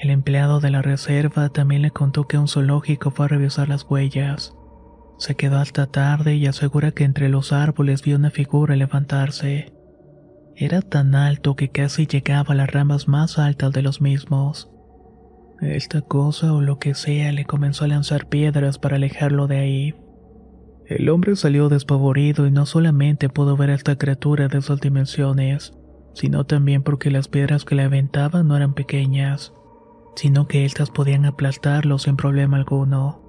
El 0.00 0.10
empleado 0.10 0.60
de 0.60 0.70
la 0.70 0.82
reserva 0.82 1.48
también 1.48 1.82
le 1.82 1.90
contó 1.90 2.28
que 2.28 2.38
un 2.38 2.46
zoológico 2.46 3.10
fue 3.10 3.24
a 3.24 3.28
revisar 3.28 3.68
las 3.68 3.84
huellas. 3.88 4.54
Se 5.18 5.34
quedó 5.34 5.58
hasta 5.58 5.86
tarde 5.86 6.36
y 6.36 6.46
asegura 6.46 6.92
que 6.92 7.04
entre 7.04 7.28
los 7.28 7.52
árboles 7.52 8.02
vio 8.02 8.16
una 8.16 8.30
figura 8.30 8.76
levantarse. 8.76 9.72
Era 10.54 10.80
tan 10.80 11.16
alto 11.16 11.56
que 11.56 11.70
casi 11.70 12.06
llegaba 12.06 12.54
a 12.54 12.56
las 12.56 12.70
ramas 12.70 13.08
más 13.08 13.38
altas 13.38 13.72
de 13.72 13.82
los 13.82 14.00
mismos. 14.00 14.70
Esta 15.60 16.02
cosa 16.02 16.52
o 16.52 16.60
lo 16.60 16.78
que 16.78 16.94
sea 16.94 17.32
le 17.32 17.44
comenzó 17.46 17.84
a 17.84 17.88
lanzar 17.88 18.28
piedras 18.28 18.78
para 18.78 18.96
alejarlo 18.96 19.48
de 19.48 19.58
ahí. 19.58 19.94
El 20.96 21.08
hombre 21.08 21.36
salió 21.36 21.70
despavorido 21.70 22.46
y 22.46 22.50
no 22.50 22.66
solamente 22.66 23.30
pudo 23.30 23.56
ver 23.56 23.70
a 23.70 23.74
esta 23.74 23.96
criatura 23.96 24.48
de 24.48 24.58
esas 24.58 24.78
dimensiones, 24.80 25.72
sino 26.12 26.44
también 26.44 26.82
porque 26.82 27.10
las 27.10 27.28
piedras 27.28 27.64
que 27.64 27.74
le 27.74 27.84
aventaban 27.84 28.46
no 28.46 28.56
eran 28.56 28.74
pequeñas, 28.74 29.54
sino 30.16 30.46
que 30.46 30.66
estas 30.66 30.90
podían 30.90 31.24
aplastarlo 31.24 31.98
sin 31.98 32.16
problema 32.16 32.58
alguno. 32.58 33.22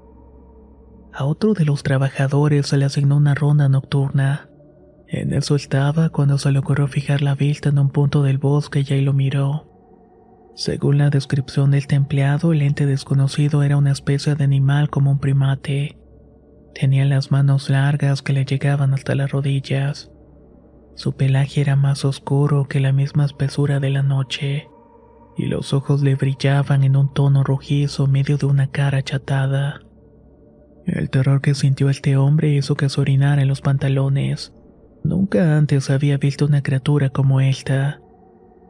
A 1.13 1.23
otro 1.23 1.53
de 1.53 1.63
los 1.63 1.83
trabajadores 1.83 2.67
se 2.67 2.75
le 2.75 2.83
asignó 2.83 3.15
una 3.15 3.33
ronda 3.33 3.69
nocturna. 3.69 4.49
En 5.07 5.33
eso 5.33 5.55
estaba 5.55 6.09
cuando 6.09 6.37
se 6.37 6.51
le 6.51 6.59
ocurrió 6.59 6.87
fijar 6.87 7.21
la 7.21 7.35
vista 7.35 7.69
en 7.69 7.79
un 7.79 7.91
punto 7.91 8.23
del 8.23 8.39
bosque 8.39 8.83
y 8.85 8.93
ahí 8.93 9.01
lo 9.01 9.13
miró. 9.13 9.69
Según 10.55 10.97
la 10.97 11.09
descripción 11.09 11.71
del 11.71 11.85
empleado, 11.89 12.51
el 12.51 12.61
ente 12.61 12.85
desconocido 12.85 13.63
era 13.63 13.77
una 13.77 13.91
especie 13.91 14.35
de 14.35 14.43
animal 14.43 14.89
como 14.89 15.11
un 15.11 15.19
primate 15.19 16.02
Tenía 16.73 17.05
las 17.05 17.31
manos 17.31 17.69
largas 17.69 18.21
que 18.21 18.33
le 18.33 18.45
llegaban 18.45 18.93
hasta 18.93 19.15
las 19.15 19.31
rodillas. 19.31 20.11
Su 20.95 21.15
pelaje 21.15 21.61
era 21.61 21.75
más 21.75 22.05
oscuro 22.05 22.67
que 22.67 22.79
la 22.79 22.91
misma 22.91 23.25
espesura 23.25 23.79
de 23.79 23.89
la 23.89 24.03
noche, 24.03 24.67
y 25.37 25.45
los 25.45 25.73
ojos 25.73 26.01
le 26.01 26.15
brillaban 26.15 26.83
en 26.83 26.95
un 26.95 27.13
tono 27.13 27.43
rojizo 27.43 28.07
medio 28.07 28.37
de 28.37 28.45
una 28.45 28.67
cara 28.67 28.99
achatada. 28.99 29.81
El 30.85 31.09
terror 31.09 31.41
que 31.41 31.53
sintió 31.53 31.89
este 31.89 32.17
hombre 32.17 32.49
hizo 32.49 32.75
que 32.75 32.89
se 32.89 32.99
orinara 32.99 33.41
en 33.41 33.47
los 33.47 33.61
pantalones. 33.61 34.53
Nunca 35.03 35.57
antes 35.57 35.89
había 35.89 36.17
visto 36.17 36.45
una 36.45 36.61
criatura 36.61 37.09
como 37.09 37.39
esta. 37.39 38.01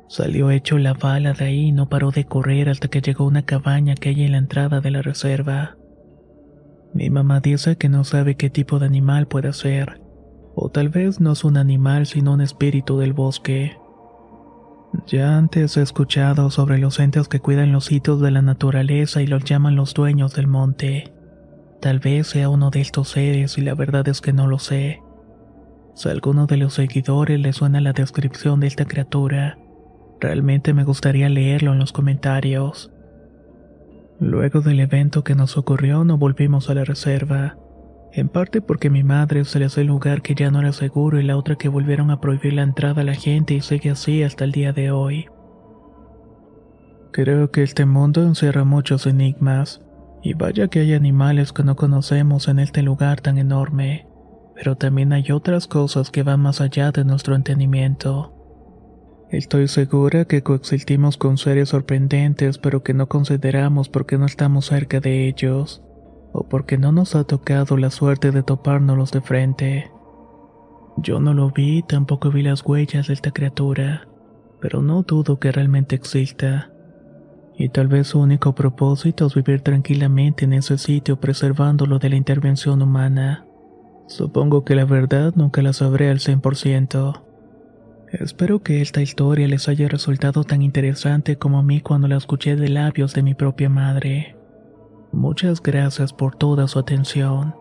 Salió 0.07 0.51
hecho 0.51 0.77
la 0.77 0.93
bala 0.93 1.33
de 1.33 1.45
ahí 1.45 1.67
y 1.67 1.71
no 1.71 1.89
paró 1.89 2.11
de 2.11 2.25
correr 2.25 2.69
hasta 2.69 2.87
que 2.87 3.01
llegó 3.01 3.23
a 3.23 3.27
una 3.27 3.45
cabaña 3.45 3.95
que 3.95 4.09
hay 4.09 4.23
en 4.23 4.33
la 4.33 4.37
entrada 4.37 4.79
de 4.79 4.91
la 4.91 5.01
reserva. 5.01 5.77
Mi 6.93 7.09
mamá 7.09 7.39
dice 7.39 7.75
que 7.75 7.89
no 7.89 8.03
sabe 8.03 8.35
qué 8.35 8.49
tipo 8.49 8.79
de 8.79 8.85
animal 8.85 9.27
puede 9.27 9.53
ser, 9.53 10.01
o 10.55 10.69
tal 10.69 10.89
vez 10.89 11.19
no 11.19 11.31
es 11.31 11.43
un 11.43 11.57
animal 11.57 12.05
sino 12.05 12.33
un 12.33 12.41
espíritu 12.41 12.99
del 12.99 13.13
bosque. 13.13 13.77
Ya 15.07 15.37
antes 15.37 15.75
he 15.75 15.81
escuchado 15.81 16.51
sobre 16.51 16.77
los 16.77 16.99
entes 16.99 17.27
que 17.27 17.39
cuidan 17.39 17.71
los 17.71 17.85
sitios 17.85 18.21
de 18.21 18.29
la 18.29 18.43
naturaleza 18.43 19.23
y 19.23 19.27
los 19.27 19.43
llaman 19.43 19.75
los 19.75 19.95
dueños 19.95 20.35
del 20.35 20.47
monte. 20.47 21.11
Tal 21.81 21.99
vez 21.99 22.27
sea 22.27 22.47
uno 22.47 22.69
de 22.69 22.81
estos 22.81 23.09
seres 23.09 23.57
y 23.57 23.61
la 23.61 23.73
verdad 23.73 24.07
es 24.07 24.21
que 24.21 24.31
no 24.31 24.47
lo 24.47 24.59
sé. 24.59 25.01
Si 25.95 26.09
a 26.09 26.11
alguno 26.11 26.45
de 26.45 26.57
los 26.57 26.75
seguidores 26.75 27.39
le 27.39 27.53
suena 27.53 27.81
la 27.81 27.93
descripción 27.93 28.59
de 28.59 28.67
esta 28.67 28.85
criatura, 28.85 29.57
realmente 30.19 30.73
me 30.73 30.83
gustaría 30.83 31.27
leerlo 31.27 31.73
en 31.73 31.79
los 31.79 31.91
comentarios. 31.91 32.92
Luego 34.19 34.61
del 34.61 34.79
evento 34.79 35.23
que 35.23 35.35
nos 35.35 35.57
ocurrió 35.57 36.03
no 36.03 36.17
volvimos 36.17 36.69
a 36.69 36.75
la 36.75 36.83
reserva, 36.83 37.57
en 38.11 38.29
parte 38.29 38.61
porque 38.61 38.89
mi 38.89 39.03
madre 39.03 39.43
se 39.43 39.59
le 39.59 39.65
hace 39.65 39.81
el 39.81 39.87
lugar 39.87 40.21
que 40.21 40.35
ya 40.35 40.51
no 40.51 40.59
era 40.59 40.71
seguro 40.71 41.19
y 41.19 41.23
la 41.23 41.35
otra 41.35 41.55
que 41.55 41.67
volvieron 41.67 42.11
a 42.11 42.21
prohibir 42.21 42.53
la 42.53 42.61
entrada 42.61 43.01
a 43.01 43.05
la 43.05 43.15
gente 43.15 43.55
y 43.55 43.61
sigue 43.61 43.89
así 43.89 44.21
hasta 44.21 44.43
el 44.43 44.51
día 44.51 44.71
de 44.71 44.91
hoy. 44.91 45.25
Creo 47.11 47.51
que 47.51 47.63
este 47.63 47.85
mundo 47.85 48.23
encierra 48.23 48.63
muchos 48.63 49.07
enigmas, 49.07 49.81
y 50.21 50.35
vaya 50.35 50.67
que 50.67 50.79
hay 50.79 50.93
animales 50.93 51.51
que 51.51 51.63
no 51.63 51.75
conocemos 51.75 52.47
en 52.47 52.59
este 52.59 52.81
lugar 52.81 53.19
tan 53.19 53.37
enorme, 53.37 54.07
pero 54.55 54.77
también 54.77 55.11
hay 55.11 55.31
otras 55.31 55.67
cosas 55.67 56.11
que 56.11 56.23
van 56.23 56.39
más 56.39 56.61
allá 56.61 56.91
de 56.91 57.03
nuestro 57.03 57.35
entendimiento. 57.35 58.42
Estoy 59.33 59.67
segura 59.67 60.25
que 60.25 60.43
coexistimos 60.43 61.17
con 61.17 61.39
seres 61.39 61.69
sorprendentes, 61.69 62.59
pero 62.59 62.83
que 62.83 62.93
no 62.93 63.09
consideramos 63.09 63.89
porque 63.89 64.19
no 64.19 64.27
estamos 64.27 64.67
cerca 64.67 64.99
de 64.99 65.27
ellos, 65.27 65.81
o 66.33 66.47
porque 66.47 66.77
no 66.77 66.91
nos 66.91 67.15
ha 67.15 67.23
tocado 67.23 67.75
la 67.77 67.89
suerte 67.89 68.29
de 68.29 68.43
topárnoslos 68.43 69.11
de 69.11 69.21
frente. 69.21 69.91
Yo 70.97 71.19
no 71.19 71.33
lo 71.33 71.49
vi, 71.49 71.81
tampoco 71.81 72.29
vi 72.29 72.43
las 72.43 72.63
huellas 72.63 73.07
de 73.07 73.15
esta 73.15 73.31
criatura, 73.31 74.07
pero 74.61 74.83
no 74.83 75.01
dudo 75.01 75.39
que 75.39 75.51
realmente 75.51 75.95
exista. 75.95 76.71
Y 77.57 77.69
tal 77.69 77.87
vez 77.87 78.09
su 78.09 78.19
único 78.19 78.53
propósito 78.53 79.25
es 79.25 79.33
vivir 79.33 79.61
tranquilamente 79.61 80.45
en 80.45 80.53
ese 80.53 80.77
sitio 80.77 81.19
preservándolo 81.19 81.97
de 81.97 82.09
la 82.09 82.17
intervención 82.17 82.83
humana. 82.83 83.47
Supongo 84.05 84.63
que 84.63 84.75
la 84.75 84.85
verdad 84.85 85.33
nunca 85.35 85.63
la 85.63 85.73
sabré 85.73 86.11
al 86.11 86.19
100%. 86.19 87.32
Espero 88.13 88.61
que 88.61 88.79
esta 88.79 89.01
historia 89.01 89.47
les 89.47 89.67
haya 89.67 89.87
resultado 89.87 90.43
tan 90.43 90.61
interesante 90.61 91.37
como 91.39 91.57
a 91.57 91.63
mí 91.63 91.81
cuando 91.81 92.07
la 92.07 92.15
escuché 92.15 92.55
de 92.55 92.69
labios 92.69 93.15
de 93.15 93.23
mi 93.23 93.33
propia 93.33 93.69
madre. 93.69 94.35
Muchas 95.11 95.63
gracias 95.63 96.13
por 96.13 96.35
toda 96.35 96.67
su 96.67 96.77
atención. 96.77 97.55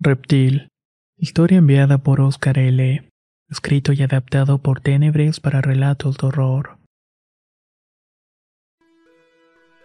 Reptil. 0.00 0.68
Historia 1.16 1.58
enviada 1.58 1.98
por 1.98 2.20
Oscar 2.20 2.58
L 2.58 3.11
escrito 3.52 3.92
y 3.92 4.02
adaptado 4.02 4.58
por 4.58 4.80
Tenebres 4.80 5.38
para 5.38 5.60
relatos 5.60 6.16
de 6.16 6.26
horror. 6.26 6.78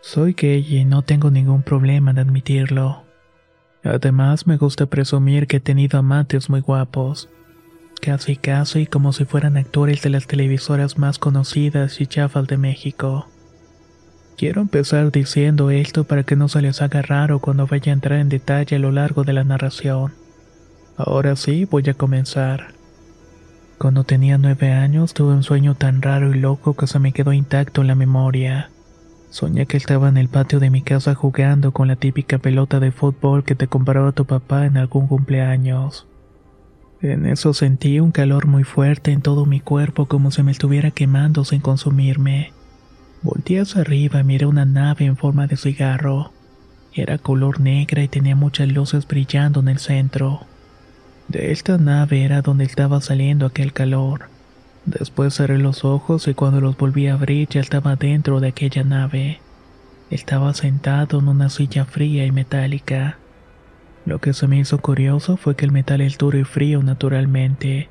Soy 0.01 0.33
gay 0.33 0.65
y 0.65 0.85
no 0.85 1.01
tengo 1.01 1.29
ningún 1.31 1.63
problema 1.63 2.11
en 2.11 2.19
admitirlo. 2.19 3.03
Además, 3.83 4.47
me 4.47 4.55
gusta 4.55 4.85
presumir 4.85 5.47
que 5.47 5.57
he 5.57 5.59
tenido 5.59 5.99
amantes 5.99 6.49
muy 6.49 6.61
guapos, 6.61 7.29
casi 8.01 8.37
casi 8.37 8.85
como 8.85 9.11
si 9.11 9.25
fueran 9.25 9.57
actores 9.57 10.01
de 10.01 10.11
las 10.11 10.27
televisoras 10.27 10.97
más 10.97 11.19
conocidas 11.19 11.99
y 11.99 12.07
chafas 12.07 12.47
de 12.47 12.57
México. 12.57 13.27
Quiero 14.37 14.61
empezar 14.61 15.11
diciendo 15.11 15.71
esto 15.71 16.05
para 16.05 16.23
que 16.23 16.37
no 16.37 16.47
se 16.47 16.61
les 16.61 16.81
haga 16.81 17.01
raro 17.01 17.39
cuando 17.39 17.67
vaya 17.67 17.91
a 17.91 17.95
entrar 17.95 18.19
en 18.19 18.29
detalle 18.29 18.77
a 18.77 18.79
lo 18.79 18.91
largo 18.91 19.25
de 19.25 19.33
la 19.33 19.43
narración. 19.43 20.13
Ahora 20.95 21.35
sí, 21.35 21.65
voy 21.65 21.83
a 21.89 21.95
comenzar. 21.95 22.76
Cuando 23.77 24.03
tenía 24.03 24.39
nueve 24.39 24.71
años 24.71 25.13
tuve 25.13 25.33
un 25.33 25.43
sueño 25.43 25.75
tan 25.75 26.01
raro 26.01 26.33
y 26.33 26.39
loco 26.39 26.75
que 26.75 26.87
se 26.87 26.97
me 26.97 27.11
quedó 27.11 27.31
intacto 27.31 27.81
en 27.81 27.87
la 27.87 27.95
memoria. 27.95 28.71
Soñé 29.29 29.67
que 29.67 29.77
estaba 29.77 30.09
en 30.09 30.17
el 30.17 30.29
patio 30.29 30.59
de 30.59 30.71
mi 30.71 30.81
casa 30.81 31.13
jugando 31.13 31.71
con 31.71 31.87
la 31.87 31.95
típica 31.95 32.39
pelota 32.39 32.79
de 32.79 32.91
fútbol 32.91 33.43
que 33.43 33.53
te 33.53 33.67
compraba 33.67 34.13
tu 34.13 34.25
papá 34.25 34.65
en 34.65 34.77
algún 34.77 35.07
cumpleaños. 35.07 36.07
En 37.01 37.27
eso 37.27 37.53
sentí 37.53 37.99
un 37.99 38.11
calor 38.11 38.47
muy 38.47 38.63
fuerte 38.63 39.11
en 39.11 39.21
todo 39.21 39.45
mi 39.45 39.59
cuerpo 39.59 40.07
como 40.07 40.31
si 40.31 40.41
me 40.41 40.51
estuviera 40.51 40.89
quemando 40.89 41.45
sin 41.45 41.61
consumirme. 41.61 42.53
Volté 43.21 43.59
hacia 43.59 43.81
arriba 43.81 44.21
y 44.21 44.23
miré 44.23 44.47
una 44.47 44.65
nave 44.65 45.05
en 45.05 45.17
forma 45.17 45.45
de 45.45 45.57
cigarro. 45.57 46.31
Era 46.93 47.19
color 47.19 47.59
negra 47.59 48.01
y 48.01 48.07
tenía 48.07 48.35
muchas 48.35 48.69
luces 48.69 49.07
brillando 49.07 49.59
en 49.59 49.67
el 49.67 49.77
centro. 49.77 50.47
De 51.27 51.51
esta 51.51 51.77
nave 51.77 52.23
era 52.23 52.41
donde 52.41 52.63
estaba 52.63 53.01
saliendo 53.01 53.45
aquel 53.45 53.73
calor. 53.73 54.29
Después 54.85 55.33
cerré 55.33 55.57
los 55.57 55.83
ojos 55.83 56.27
y 56.29 56.33
cuando 56.33 56.61
los 56.61 56.77
volví 56.77 57.07
a 57.07 57.15
abrir 57.15 57.49
ya 57.49 57.59
estaba 57.59 57.97
dentro 57.97 58.39
de 58.39 58.47
aquella 58.47 58.85
nave. 58.85 59.41
Estaba 60.09 60.53
sentado 60.53 61.19
en 61.19 61.27
una 61.27 61.49
silla 61.49 61.83
fría 61.83 62.25
y 62.25 62.31
metálica. 62.31 63.17
Lo 64.05 64.19
que 64.19 64.31
se 64.31 64.47
me 64.47 64.57
hizo 64.57 64.79
curioso 64.79 65.35
fue 65.35 65.57
que 65.57 65.65
el 65.65 65.73
metal 65.73 65.99
es 65.99 66.17
duro 66.17 66.39
y 66.39 66.45
frío 66.45 66.81
naturalmente, 66.81 67.89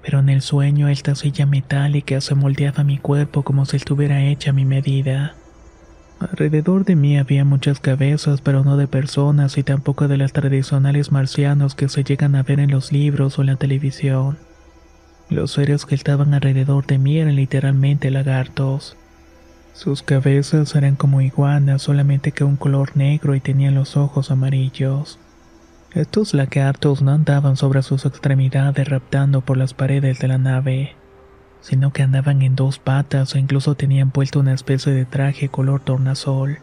pero 0.00 0.20
en 0.20 0.28
el 0.28 0.40
sueño 0.40 0.86
esta 0.86 1.16
silla 1.16 1.46
metálica 1.46 2.20
se 2.20 2.36
moldeaba 2.36 2.84
mi 2.84 2.98
cuerpo 2.98 3.42
como 3.42 3.66
si 3.66 3.76
estuviera 3.76 4.22
hecha 4.22 4.50
a 4.50 4.54
mi 4.54 4.64
medida. 4.64 5.41
Alrededor 6.30 6.84
de 6.84 6.94
mí 6.94 7.18
había 7.18 7.44
muchas 7.44 7.80
cabezas, 7.80 8.40
pero 8.40 8.62
no 8.62 8.76
de 8.76 8.86
personas 8.86 9.58
y 9.58 9.64
tampoco 9.64 10.06
de 10.06 10.16
las 10.16 10.32
tradicionales 10.32 11.10
marcianos 11.10 11.74
que 11.74 11.88
se 11.88 12.04
llegan 12.04 12.36
a 12.36 12.44
ver 12.44 12.60
en 12.60 12.70
los 12.70 12.92
libros 12.92 13.40
o 13.40 13.42
la 13.42 13.56
televisión. 13.56 14.38
Los 15.28 15.52
seres 15.52 15.84
que 15.84 15.96
estaban 15.96 16.32
alrededor 16.32 16.86
de 16.86 16.98
mí 16.98 17.18
eran 17.18 17.34
literalmente 17.34 18.10
lagartos. 18.12 18.96
Sus 19.74 20.02
cabezas 20.02 20.76
eran 20.76 20.94
como 20.94 21.20
iguanas, 21.22 21.82
solamente 21.82 22.30
que 22.30 22.44
un 22.44 22.56
color 22.56 22.96
negro 22.96 23.34
y 23.34 23.40
tenían 23.40 23.74
los 23.74 23.96
ojos 23.96 24.30
amarillos. 24.30 25.18
Estos 25.92 26.34
lagartos 26.34 27.02
no 27.02 27.10
andaban 27.10 27.56
sobre 27.56 27.82
sus 27.82 28.06
extremidades 28.06 28.88
raptando 28.88 29.40
por 29.40 29.56
las 29.56 29.74
paredes 29.74 30.20
de 30.20 30.28
la 30.28 30.38
nave 30.38 30.94
sino 31.62 31.92
que 31.92 32.02
andaban 32.02 32.42
en 32.42 32.56
dos 32.56 32.78
patas 32.78 33.34
o 33.34 33.38
incluso 33.38 33.74
tenían 33.74 34.10
puesto 34.10 34.40
una 34.40 34.52
especie 34.52 34.92
de 34.92 35.04
traje 35.04 35.48
color 35.48 35.80
tornasol. 35.80 36.58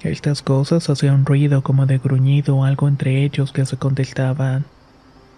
Estas 0.00 0.42
cosas 0.42 0.88
hacían 0.88 1.26
ruido 1.26 1.62
como 1.62 1.86
de 1.86 1.98
gruñido 1.98 2.56
o 2.56 2.64
algo 2.64 2.88
entre 2.88 3.22
ellos 3.22 3.52
que 3.52 3.66
se 3.66 3.76
contestaban. 3.76 4.64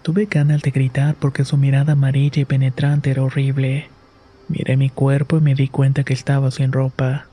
Tuve 0.03 0.27
ganas 0.27 0.63
de 0.63 0.71
gritar 0.71 1.17
porque 1.19 1.45
su 1.45 1.57
mirada 1.57 1.93
amarilla 1.93 2.43
y 2.43 2.45
penetrante 2.45 3.11
era 3.11 3.23
horrible. 3.23 3.89
Miré 4.49 4.77
mi 4.77 4.91
cuerpo 4.91 5.39
y 5.39 5.41
me 5.41 5.55
di 5.55 5.69
cuenta 5.69 6.05
que 6.05 6.13
estaba 6.13 6.51
sin 6.51 6.73
ropa. 6.73 7.27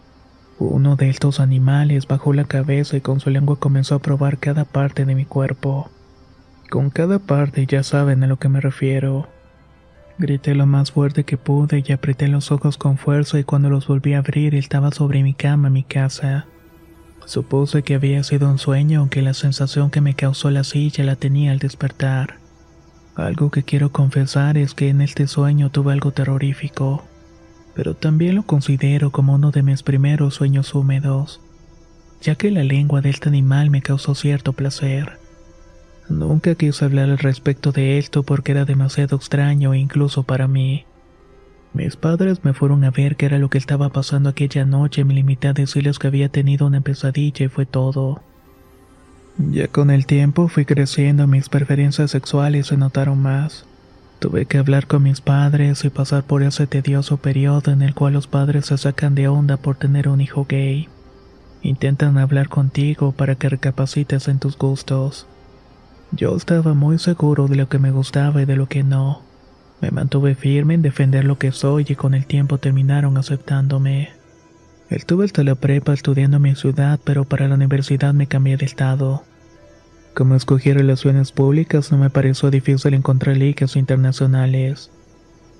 Uno 0.57 0.95
de 0.95 1.09
estos 1.09 1.39
animales 1.39 2.07
bajó 2.07 2.33
la 2.33 2.45
cabeza 2.45 2.95
y 2.95 3.01
con 3.01 3.19
su 3.19 3.29
lengua 3.29 3.59
comenzó 3.59 3.95
a 3.95 3.99
probar 3.99 4.37
cada 4.37 4.63
parte 4.63 5.05
de 5.05 5.15
mi 5.15 5.25
cuerpo. 5.25 5.89
Con 6.69 6.89
cada 6.89 7.19
parte 7.19 7.65
ya 7.65 7.83
saben 7.83 8.23
a 8.23 8.27
lo 8.27 8.37
que 8.37 8.47
me 8.47 8.61
refiero. 8.61 9.27
Grité 10.17 10.55
lo 10.55 10.65
más 10.65 10.91
fuerte 10.91 11.23
que 11.23 11.37
pude 11.37 11.83
y 11.85 11.91
apreté 11.91 12.27
los 12.27 12.51
ojos 12.51 12.77
con 12.77 12.97
fuerza 12.97 13.39
y 13.39 13.43
cuando 13.43 13.69
los 13.69 13.87
volví 13.87 14.13
a 14.13 14.19
abrir 14.19 14.55
estaba 14.55 14.91
sobre 14.91 15.23
mi 15.23 15.33
cama 15.33 15.69
mi 15.69 15.83
casa. 15.83 16.45
Supuse 17.25 17.83
que 17.83 17.95
había 17.95 18.23
sido 18.23 18.49
un 18.49 18.57
sueño 18.57 18.99
aunque 18.99 19.21
la 19.21 19.33
sensación 19.33 19.89
que 19.89 20.01
me 20.01 20.15
causó 20.15 20.51
la 20.51 20.63
silla 20.63 21.03
la 21.03 21.15
tenía 21.15 21.51
al 21.51 21.59
despertar. 21.59 22.35
Algo 23.15 23.51
que 23.51 23.63
quiero 23.63 23.91
confesar 23.91 24.57
es 24.57 24.73
que 24.73 24.89
en 24.89 25.01
este 25.01 25.27
sueño 25.27 25.69
tuve 25.69 25.93
algo 25.93 26.11
terrorífico, 26.11 27.03
pero 27.73 27.95
también 27.95 28.35
lo 28.35 28.43
considero 28.43 29.11
como 29.11 29.35
uno 29.35 29.51
de 29.51 29.63
mis 29.63 29.83
primeros 29.83 30.35
sueños 30.35 30.73
húmedos, 30.73 31.41
ya 32.21 32.35
que 32.35 32.51
la 32.51 32.63
lengua 32.63 33.01
de 33.01 33.09
este 33.09 33.29
animal 33.29 33.69
me 33.69 33.81
causó 33.81 34.15
cierto 34.15 34.53
placer. 34.53 35.20
Nunca 36.09 36.55
quise 36.55 36.85
hablar 36.85 37.09
al 37.09 37.17
respecto 37.17 37.71
de 37.71 37.97
esto 37.97 38.23
porque 38.23 38.51
era 38.51 38.65
demasiado 38.65 39.15
extraño 39.15 39.73
incluso 39.73 40.23
para 40.23 40.47
mí. 40.47 40.85
Mis 41.73 41.95
padres 41.95 42.43
me 42.43 42.53
fueron 42.53 42.83
a 42.83 42.91
ver 42.91 43.15
qué 43.15 43.27
era 43.27 43.39
lo 43.39 43.49
que 43.49 43.57
estaba 43.57 43.89
pasando 43.89 44.29
aquella 44.29 44.65
noche 44.65 45.05
me 45.05 45.13
limité 45.13 45.47
a 45.47 45.53
decirles 45.53 45.99
que 45.99 46.07
había 46.07 46.27
tenido 46.27 46.67
una 46.67 46.81
pesadilla 46.81 47.45
y 47.45 47.49
fue 47.49 47.65
todo. 47.65 48.21
Ya 49.37 49.69
con 49.69 49.89
el 49.89 50.05
tiempo 50.05 50.49
fui 50.49 50.65
creciendo 50.65 51.27
mis 51.27 51.47
preferencias 51.47 52.11
sexuales 52.11 52.67
se 52.67 52.77
notaron 52.77 53.21
más. 53.21 53.65
Tuve 54.19 54.45
que 54.45 54.57
hablar 54.57 54.85
con 54.85 55.03
mis 55.03 55.21
padres 55.21 55.83
y 55.85 55.89
pasar 55.89 56.23
por 56.23 56.43
ese 56.43 56.67
tedioso 56.67 57.17
periodo 57.17 57.71
en 57.71 57.81
el 57.81 57.95
cual 57.95 58.13
los 58.13 58.27
padres 58.27 58.67
se 58.67 58.77
sacan 58.77 59.15
de 59.15 59.29
onda 59.29 59.57
por 59.57 59.77
tener 59.77 60.09
un 60.09 60.19
hijo 60.21 60.45
gay. 60.47 60.89
Intentan 61.63 62.17
hablar 62.17 62.49
contigo 62.49 63.13
para 63.13 63.35
que 63.35 63.49
recapacites 63.49 64.27
en 64.27 64.39
tus 64.39 64.57
gustos. 64.57 65.25
Yo 66.13 66.35
estaba 66.35 66.73
muy 66.73 66.99
seguro 66.99 67.47
de 67.47 67.55
lo 67.55 67.69
que 67.69 67.79
me 67.79 67.91
gustaba 67.91 68.41
y 68.41 68.45
de 68.45 68.57
lo 68.57 68.67
que 68.67 68.83
no. 68.83 69.21
Me 69.79 69.91
mantuve 69.91 70.35
firme 70.35 70.73
en 70.73 70.81
defender 70.81 71.23
lo 71.23 71.37
que 71.37 71.53
soy 71.53 71.85
y 71.87 71.95
con 71.95 72.13
el 72.13 72.25
tiempo 72.25 72.57
terminaron 72.57 73.17
aceptándome. 73.17 74.09
Estuve 74.89 75.23
hasta 75.23 75.43
la 75.43 75.55
prepa 75.55 75.93
estudiando 75.93 76.37
en 76.37 76.43
mi 76.43 76.55
ciudad, 76.55 76.99
pero 77.05 77.23
para 77.23 77.47
la 77.47 77.55
universidad 77.55 78.13
me 78.13 78.27
cambié 78.27 78.57
de 78.57 78.65
estado. 78.65 79.23
Como 80.13 80.35
escogí 80.35 80.73
relaciones 80.73 81.31
públicas, 81.31 81.93
no 81.93 81.97
me 81.97 82.09
pareció 82.09 82.51
difícil 82.51 82.93
encontrar 82.93 83.37
ligas 83.37 83.77
internacionales. 83.77 84.91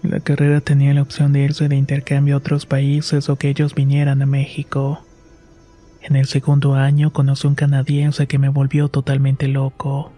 La 0.03 0.19
carrera 0.19 0.59
tenía 0.59 0.93
la 0.93 1.01
opción 1.01 1.31
de 1.31 1.43
irse 1.43 1.69
de 1.69 1.77
intercambio 1.77 2.35
a 2.35 2.39
otros 2.39 2.65
países 2.65 3.29
o 3.29 3.37
que 3.37 3.47
ellos 3.47 3.73
vinieran 3.73 4.21
a 4.21 4.25
México. 4.25 5.05
En 6.01 6.17
el 6.17 6.25
segundo 6.25 6.73
año 6.73 7.13
conocí 7.13 7.47
un 7.47 7.55
canadiense 7.55 8.27
que 8.27 8.37
me 8.37 8.49
volvió 8.49 8.89
totalmente 8.89 9.47
loco. 9.47 10.11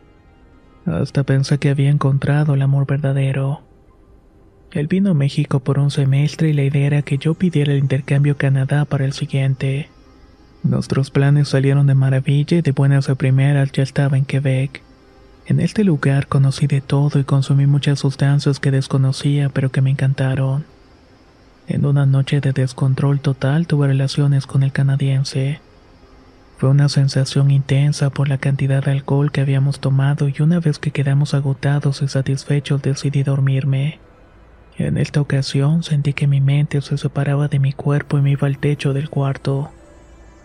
Hasta 0.86 1.24
pensé 1.24 1.58
que 1.60 1.70
había 1.70 1.90
encontrado 1.90 2.54
el 2.54 2.62
amor 2.62 2.86
verdadero. 2.86 3.62
Él 4.72 4.88
vino 4.88 5.12
a 5.12 5.14
México 5.14 5.60
por 5.60 5.80
un 5.80 5.92
semestre 5.92 6.50
y 6.50 6.54
la 6.54 6.64
idea 6.64 6.88
era 6.88 7.02
que 7.04 7.18
yo 7.18 7.36
pidiera 7.36 7.72
el 7.72 7.80
intercambio 7.80 8.38
Canadá 8.38 8.86
para 8.86 9.06
el 9.06 9.14
siguiente. 9.14 9.90
Nuestros 10.64 11.12
planes 11.12 11.50
salieron 11.50 11.88
de 11.88 11.94
maravilla 11.94 12.58
y 12.58 12.62
de 12.62 12.72
buenas 12.72 13.10
a 13.10 13.16
primeras 13.16 13.72
ya 13.72 13.84
estaba 13.84 14.18
en 14.18 14.26
Quebec. 14.26 14.82
En 15.46 15.60
este 15.60 15.84
lugar 15.84 16.28
conocí 16.28 16.68
de 16.68 16.82
todo 16.82 17.20
y 17.20 17.24
consumí 17.24 17.68
muchas 17.68 18.00
sustancias 18.00 18.60
que 18.60 18.72
desconocía 18.72 19.50
pero 19.50 19.72
que 19.72 19.82
me 19.82 19.92
encantaron. 19.92 20.66
En 21.68 21.86
una 21.86 22.06
noche 22.06 22.42
de 22.42 22.52
descontrol 22.52 23.20
total 23.20 23.68
tuve 23.68 23.88
relaciones 23.88 24.48
con 24.48 24.64
el 24.64 24.72
canadiense. 24.72 25.62
Fue 26.58 26.70
una 26.70 26.88
sensación 26.88 27.52
intensa 27.52 28.10
por 28.10 28.30
la 28.30 28.38
cantidad 28.38 28.84
de 28.84 28.92
alcohol 28.92 29.32
que 29.32 29.42
habíamos 29.42 29.80
tomado 29.80 30.30
y 30.30 30.42
una 30.42 30.60
vez 30.60 30.80
que 30.80 30.92
quedamos 30.92 31.34
agotados 31.34 32.02
y 32.02 32.08
satisfechos 32.08 32.82
decidí 32.82 33.24
dormirme. 33.24 34.00
En 34.78 34.98
esta 34.98 35.22
ocasión 35.22 35.84
sentí 35.84 36.14
que 36.14 36.28
mi 36.28 36.42
mente 36.42 36.82
se 36.82 36.98
separaba 36.98 37.48
de 37.48 37.60
mi 37.60 37.74
cuerpo 37.74 38.18
y 38.18 38.22
me 38.22 38.32
iba 38.32 38.48
al 38.48 38.58
techo 38.58 38.94
del 38.94 39.10
cuarto. 39.10 39.72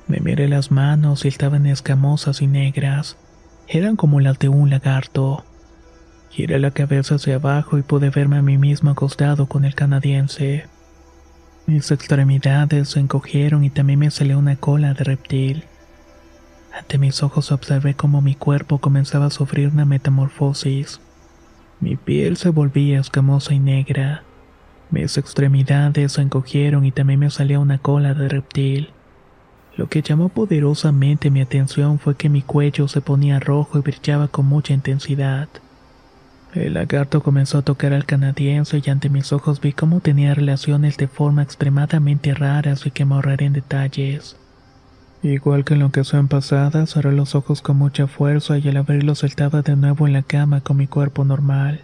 Me 0.07 0.21
miré 0.21 0.49
las 0.49 0.71
manos 0.71 1.25
y 1.25 1.29
estaban 1.29 1.67
escamosas 1.67 2.43
y 2.43 2.47
negras. 2.47 3.17
Eran 3.69 3.97
como 3.97 4.21
las 4.21 4.39
de 4.39 4.49
un 4.49 4.71
lagarto. 4.71 5.45
Giré 6.31 6.59
la 6.59 6.71
cabeza 6.71 7.17
hacia 7.17 7.37
abajo 7.37 7.79
y 7.79 7.83
pude 7.83 8.11
verme 8.11 8.39
a 8.39 8.43
mí 8.43 8.59
mismo 8.59 8.91
acostado 8.91 9.47
con 9.47 9.65
el 9.65 9.75
canadiense. 9.75 10.67
Mis 11.67 11.91
extremidades 11.91 12.89
se 12.91 13.01
encogieron 13.01 13.65
y 13.65 13.71
también 13.71 13.99
me 13.99 14.11
salió 14.11 14.39
una 14.39 14.57
cola 14.57 14.95
de 14.95 15.05
reptil. 15.05 15.65
Ante 16.79 16.97
mis 16.97 17.25
ojos 17.25 17.51
observé 17.51 17.95
cómo 17.95 18.23
mi 18.23 18.37
cuerpo 18.37 18.79
comenzaba 18.79 19.27
a 19.27 19.31
sufrir 19.31 19.69
una 19.69 19.85
metamorfosis. 19.85 21.01
Mi 21.81 21.97
piel 21.97 22.37
se 22.37 22.51
volvía 22.51 23.01
escamosa 23.01 23.53
y 23.53 23.59
negra. 23.59 24.23
Mis 24.91 25.19
extremidades 25.19 26.13
se 26.13 26.23
encogieron 26.23 26.85
y 26.85 26.93
también 26.93 27.19
me 27.19 27.31
salía 27.31 27.59
una 27.59 27.79
cola 27.79 28.15
de 28.15 28.29
reptil. 28.29 28.91
Lo 29.77 29.89
que 29.89 30.03
llamó 30.03 30.29
poderosamente 30.29 31.31
mi 31.31 31.41
atención 31.41 31.99
fue 31.99 32.15
que 32.15 32.29
mi 32.29 32.43
cuello 32.43 32.87
se 32.87 33.01
ponía 33.01 33.41
rojo 33.41 33.79
y 33.79 33.83
brillaba 33.83 34.29
con 34.29 34.47
mucha 34.47 34.73
intensidad. 34.73 35.49
El 36.55 36.75
lagarto 36.75 37.25
comenzó 37.25 37.59
a 37.59 37.63
tocar 37.63 37.93
al 37.93 38.07
canadiense 38.07 38.81
y 38.85 38.89
ante 38.89 39.11
mis 39.11 39.33
ojos 39.33 39.61
vi 39.61 39.73
cómo 39.73 39.99
tenía 39.99 40.33
relaciones 40.33 40.97
de 40.97 41.09
forma 41.09 41.43
extremadamente 41.43 42.35
raras 42.35 42.87
y 42.87 42.93
que 42.93 43.05
me 43.05 43.17
ahorraré 43.17 43.47
en 43.47 43.55
detalles. 43.55 44.37
Igual 45.23 45.65
que 45.65 45.75
en 45.75 45.81
la 45.81 45.87
ocasión 45.87 46.29
pasada, 46.29 46.87
cerré 46.87 47.11
los 47.13 47.35
ojos 47.35 47.61
con 47.61 47.77
mucha 47.77 48.07
fuerza 48.07 48.57
y 48.57 48.69
al 48.69 48.77
abrirlos 48.77 49.25
estaba 49.25 49.63
de 49.63 49.75
nuevo 49.75 50.07
en 50.07 50.13
la 50.13 50.23
cama 50.23 50.61
con 50.61 50.77
mi 50.77 50.87
cuerpo 50.87 51.25
normal. 51.25 51.81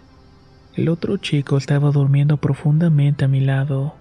El 0.73 0.87
otro 0.87 1.17
chico 1.17 1.57
estaba 1.57 1.91
durmiendo 1.91 2.37
profundamente 2.37 3.25
a 3.25 3.27
mi 3.27 3.41
lado. 3.41 3.95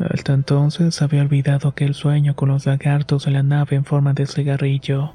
Hasta 0.00 0.32
entonces 0.32 1.00
había 1.00 1.22
olvidado 1.22 1.68
aquel 1.68 1.94
sueño 1.94 2.34
con 2.34 2.48
los 2.48 2.66
lagartos 2.66 3.28
en 3.28 3.34
la 3.34 3.44
nave 3.44 3.76
en 3.76 3.84
forma 3.84 4.14
de 4.14 4.26
cigarrillo, 4.26 5.12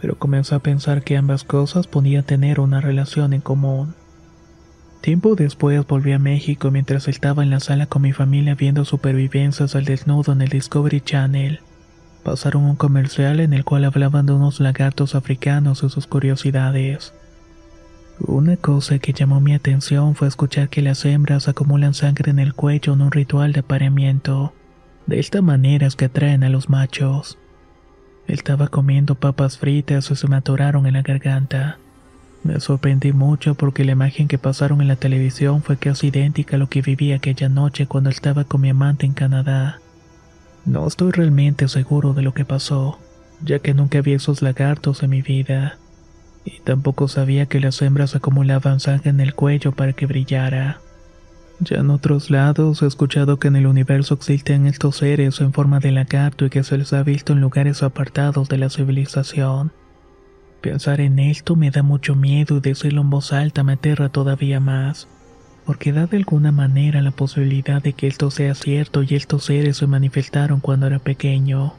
pero 0.00 0.16
comenzó 0.16 0.54
a 0.54 0.60
pensar 0.60 1.02
que 1.02 1.16
ambas 1.16 1.42
cosas 1.42 1.88
podían 1.88 2.22
tener 2.22 2.60
una 2.60 2.80
relación 2.80 3.32
en 3.32 3.40
común. 3.40 3.94
Tiempo 5.00 5.34
después 5.34 5.84
volví 5.88 6.12
a 6.12 6.20
México 6.20 6.70
mientras 6.70 7.08
estaba 7.08 7.42
en 7.42 7.50
la 7.50 7.58
sala 7.58 7.86
con 7.86 8.02
mi 8.02 8.12
familia 8.12 8.54
viendo 8.54 8.84
supervivencias 8.84 9.74
al 9.74 9.84
desnudo 9.84 10.32
en 10.32 10.42
el 10.42 10.50
Discovery 10.50 11.00
Channel 11.00 11.60
pasaron 12.26 12.64
un 12.64 12.74
comercial 12.74 13.38
en 13.38 13.52
el 13.52 13.64
cual 13.64 13.84
hablaban 13.84 14.26
de 14.26 14.32
unos 14.32 14.58
lagartos 14.58 15.14
africanos 15.14 15.84
y 15.84 15.88
sus 15.88 16.08
curiosidades. 16.08 17.14
Una 18.18 18.56
cosa 18.56 18.98
que 18.98 19.12
llamó 19.12 19.38
mi 19.38 19.54
atención 19.54 20.16
fue 20.16 20.26
escuchar 20.26 20.68
que 20.68 20.82
las 20.82 21.04
hembras 21.04 21.46
acumulan 21.46 21.94
sangre 21.94 22.32
en 22.32 22.40
el 22.40 22.52
cuello 22.52 22.94
en 22.94 23.02
un 23.02 23.12
ritual 23.12 23.52
de 23.52 23.60
apareamiento. 23.60 24.52
De 25.06 25.20
esta 25.20 25.40
manera 25.40 25.86
es 25.86 25.94
que 25.94 26.06
atraen 26.06 26.42
a 26.42 26.48
los 26.48 26.68
machos. 26.68 27.38
Estaba 28.26 28.66
comiendo 28.66 29.14
papas 29.14 29.56
fritas 29.56 30.10
y 30.10 30.16
se 30.16 30.26
me 30.26 30.34
atoraron 30.34 30.86
en 30.86 30.94
la 30.94 31.02
garganta. 31.02 31.78
Me 32.42 32.58
sorprendí 32.58 33.12
mucho 33.12 33.54
porque 33.54 33.84
la 33.84 33.92
imagen 33.92 34.26
que 34.26 34.36
pasaron 34.36 34.80
en 34.80 34.88
la 34.88 34.96
televisión 34.96 35.62
fue 35.62 35.76
casi 35.76 36.08
idéntica 36.08 36.56
a 36.56 36.58
lo 36.58 36.68
que 36.68 36.82
viví 36.82 37.12
aquella 37.12 37.48
noche 37.48 37.86
cuando 37.86 38.10
estaba 38.10 38.42
con 38.42 38.62
mi 38.62 38.70
amante 38.70 39.06
en 39.06 39.12
Canadá. 39.12 39.78
No 40.66 40.84
estoy 40.88 41.12
realmente 41.12 41.68
seguro 41.68 42.12
de 42.12 42.22
lo 42.22 42.34
que 42.34 42.44
pasó, 42.44 42.98
ya 43.40 43.60
que 43.60 43.72
nunca 43.72 44.00
vi 44.00 44.14
esos 44.14 44.42
lagartos 44.42 45.04
en 45.04 45.10
mi 45.10 45.22
vida, 45.22 45.78
y 46.44 46.58
tampoco 46.58 47.06
sabía 47.06 47.46
que 47.46 47.60
las 47.60 47.80
hembras 47.82 48.16
acumulaban 48.16 48.80
sangre 48.80 49.10
en 49.10 49.20
el 49.20 49.32
cuello 49.32 49.70
para 49.70 49.92
que 49.92 50.06
brillara. 50.06 50.80
Ya 51.60 51.78
en 51.78 51.90
otros 51.90 52.30
lados 52.30 52.82
he 52.82 52.86
escuchado 52.86 53.38
que 53.38 53.46
en 53.46 53.54
el 53.54 53.68
universo 53.68 54.14
existen 54.14 54.66
estos 54.66 54.96
seres 54.96 55.40
en 55.40 55.52
forma 55.52 55.78
de 55.78 55.92
lagarto 55.92 56.44
y 56.44 56.50
que 56.50 56.64
se 56.64 56.76
les 56.76 56.92
ha 56.92 57.04
visto 57.04 57.32
en 57.32 57.40
lugares 57.40 57.84
apartados 57.84 58.48
de 58.48 58.58
la 58.58 58.68
civilización. 58.68 59.70
Pensar 60.60 61.00
en 61.00 61.20
esto 61.20 61.54
me 61.54 61.70
da 61.70 61.84
mucho 61.84 62.16
miedo 62.16 62.56
y 62.56 62.60
decirlo 62.60 63.02
en 63.02 63.10
voz 63.10 63.32
alta 63.32 63.62
me 63.62 63.74
aterra 63.74 64.08
todavía 64.08 64.58
más 64.58 65.06
porque 65.66 65.92
da 65.92 66.06
de 66.06 66.16
alguna 66.16 66.52
manera 66.52 67.02
la 67.02 67.10
posibilidad 67.10 67.82
de 67.82 67.92
que 67.92 68.06
esto 68.06 68.30
sea 68.30 68.54
cierto 68.54 69.02
y 69.02 69.16
estos 69.16 69.44
seres 69.44 69.78
se 69.78 69.88
manifestaron 69.88 70.60
cuando 70.60 70.86
era 70.86 71.00
pequeño. 71.00 71.74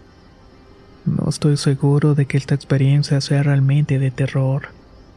No 1.05 1.29
estoy 1.29 1.55
seguro 1.55 2.13
de 2.13 2.25
que 2.25 2.37
esta 2.37 2.53
experiencia 2.53 3.21
sea 3.21 3.43
realmente 3.43 3.97
de 3.97 4.11
terror, 4.11 4.67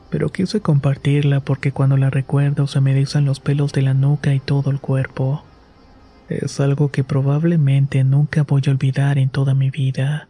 pero 0.09 0.31
quise 0.31 0.61
compartirla 0.61 1.41
porque 1.41 1.73
cuando 1.73 1.97
la 1.97 2.11
recuerdo 2.11 2.69
se 2.69 2.81
me 2.81 2.93
erizan 2.93 3.25
los 3.25 3.41
pelos 3.41 3.73
de 3.73 3.83
la 3.83 3.93
nuca 3.93 4.33
y 4.35 4.39
todo 4.39 4.71
el 4.71 4.81
cuerpo. 4.81 5.43
Es 6.29 6.61
algo 6.61 6.93
que 6.93 7.03
probablemente 7.03 8.05
nunca 8.05 8.45
voy 8.45 8.63
a 8.69 8.71
olvidar 8.71 9.19
en 9.19 9.31
toda 9.31 9.53
mi 9.55 9.71
vida. 9.71 10.30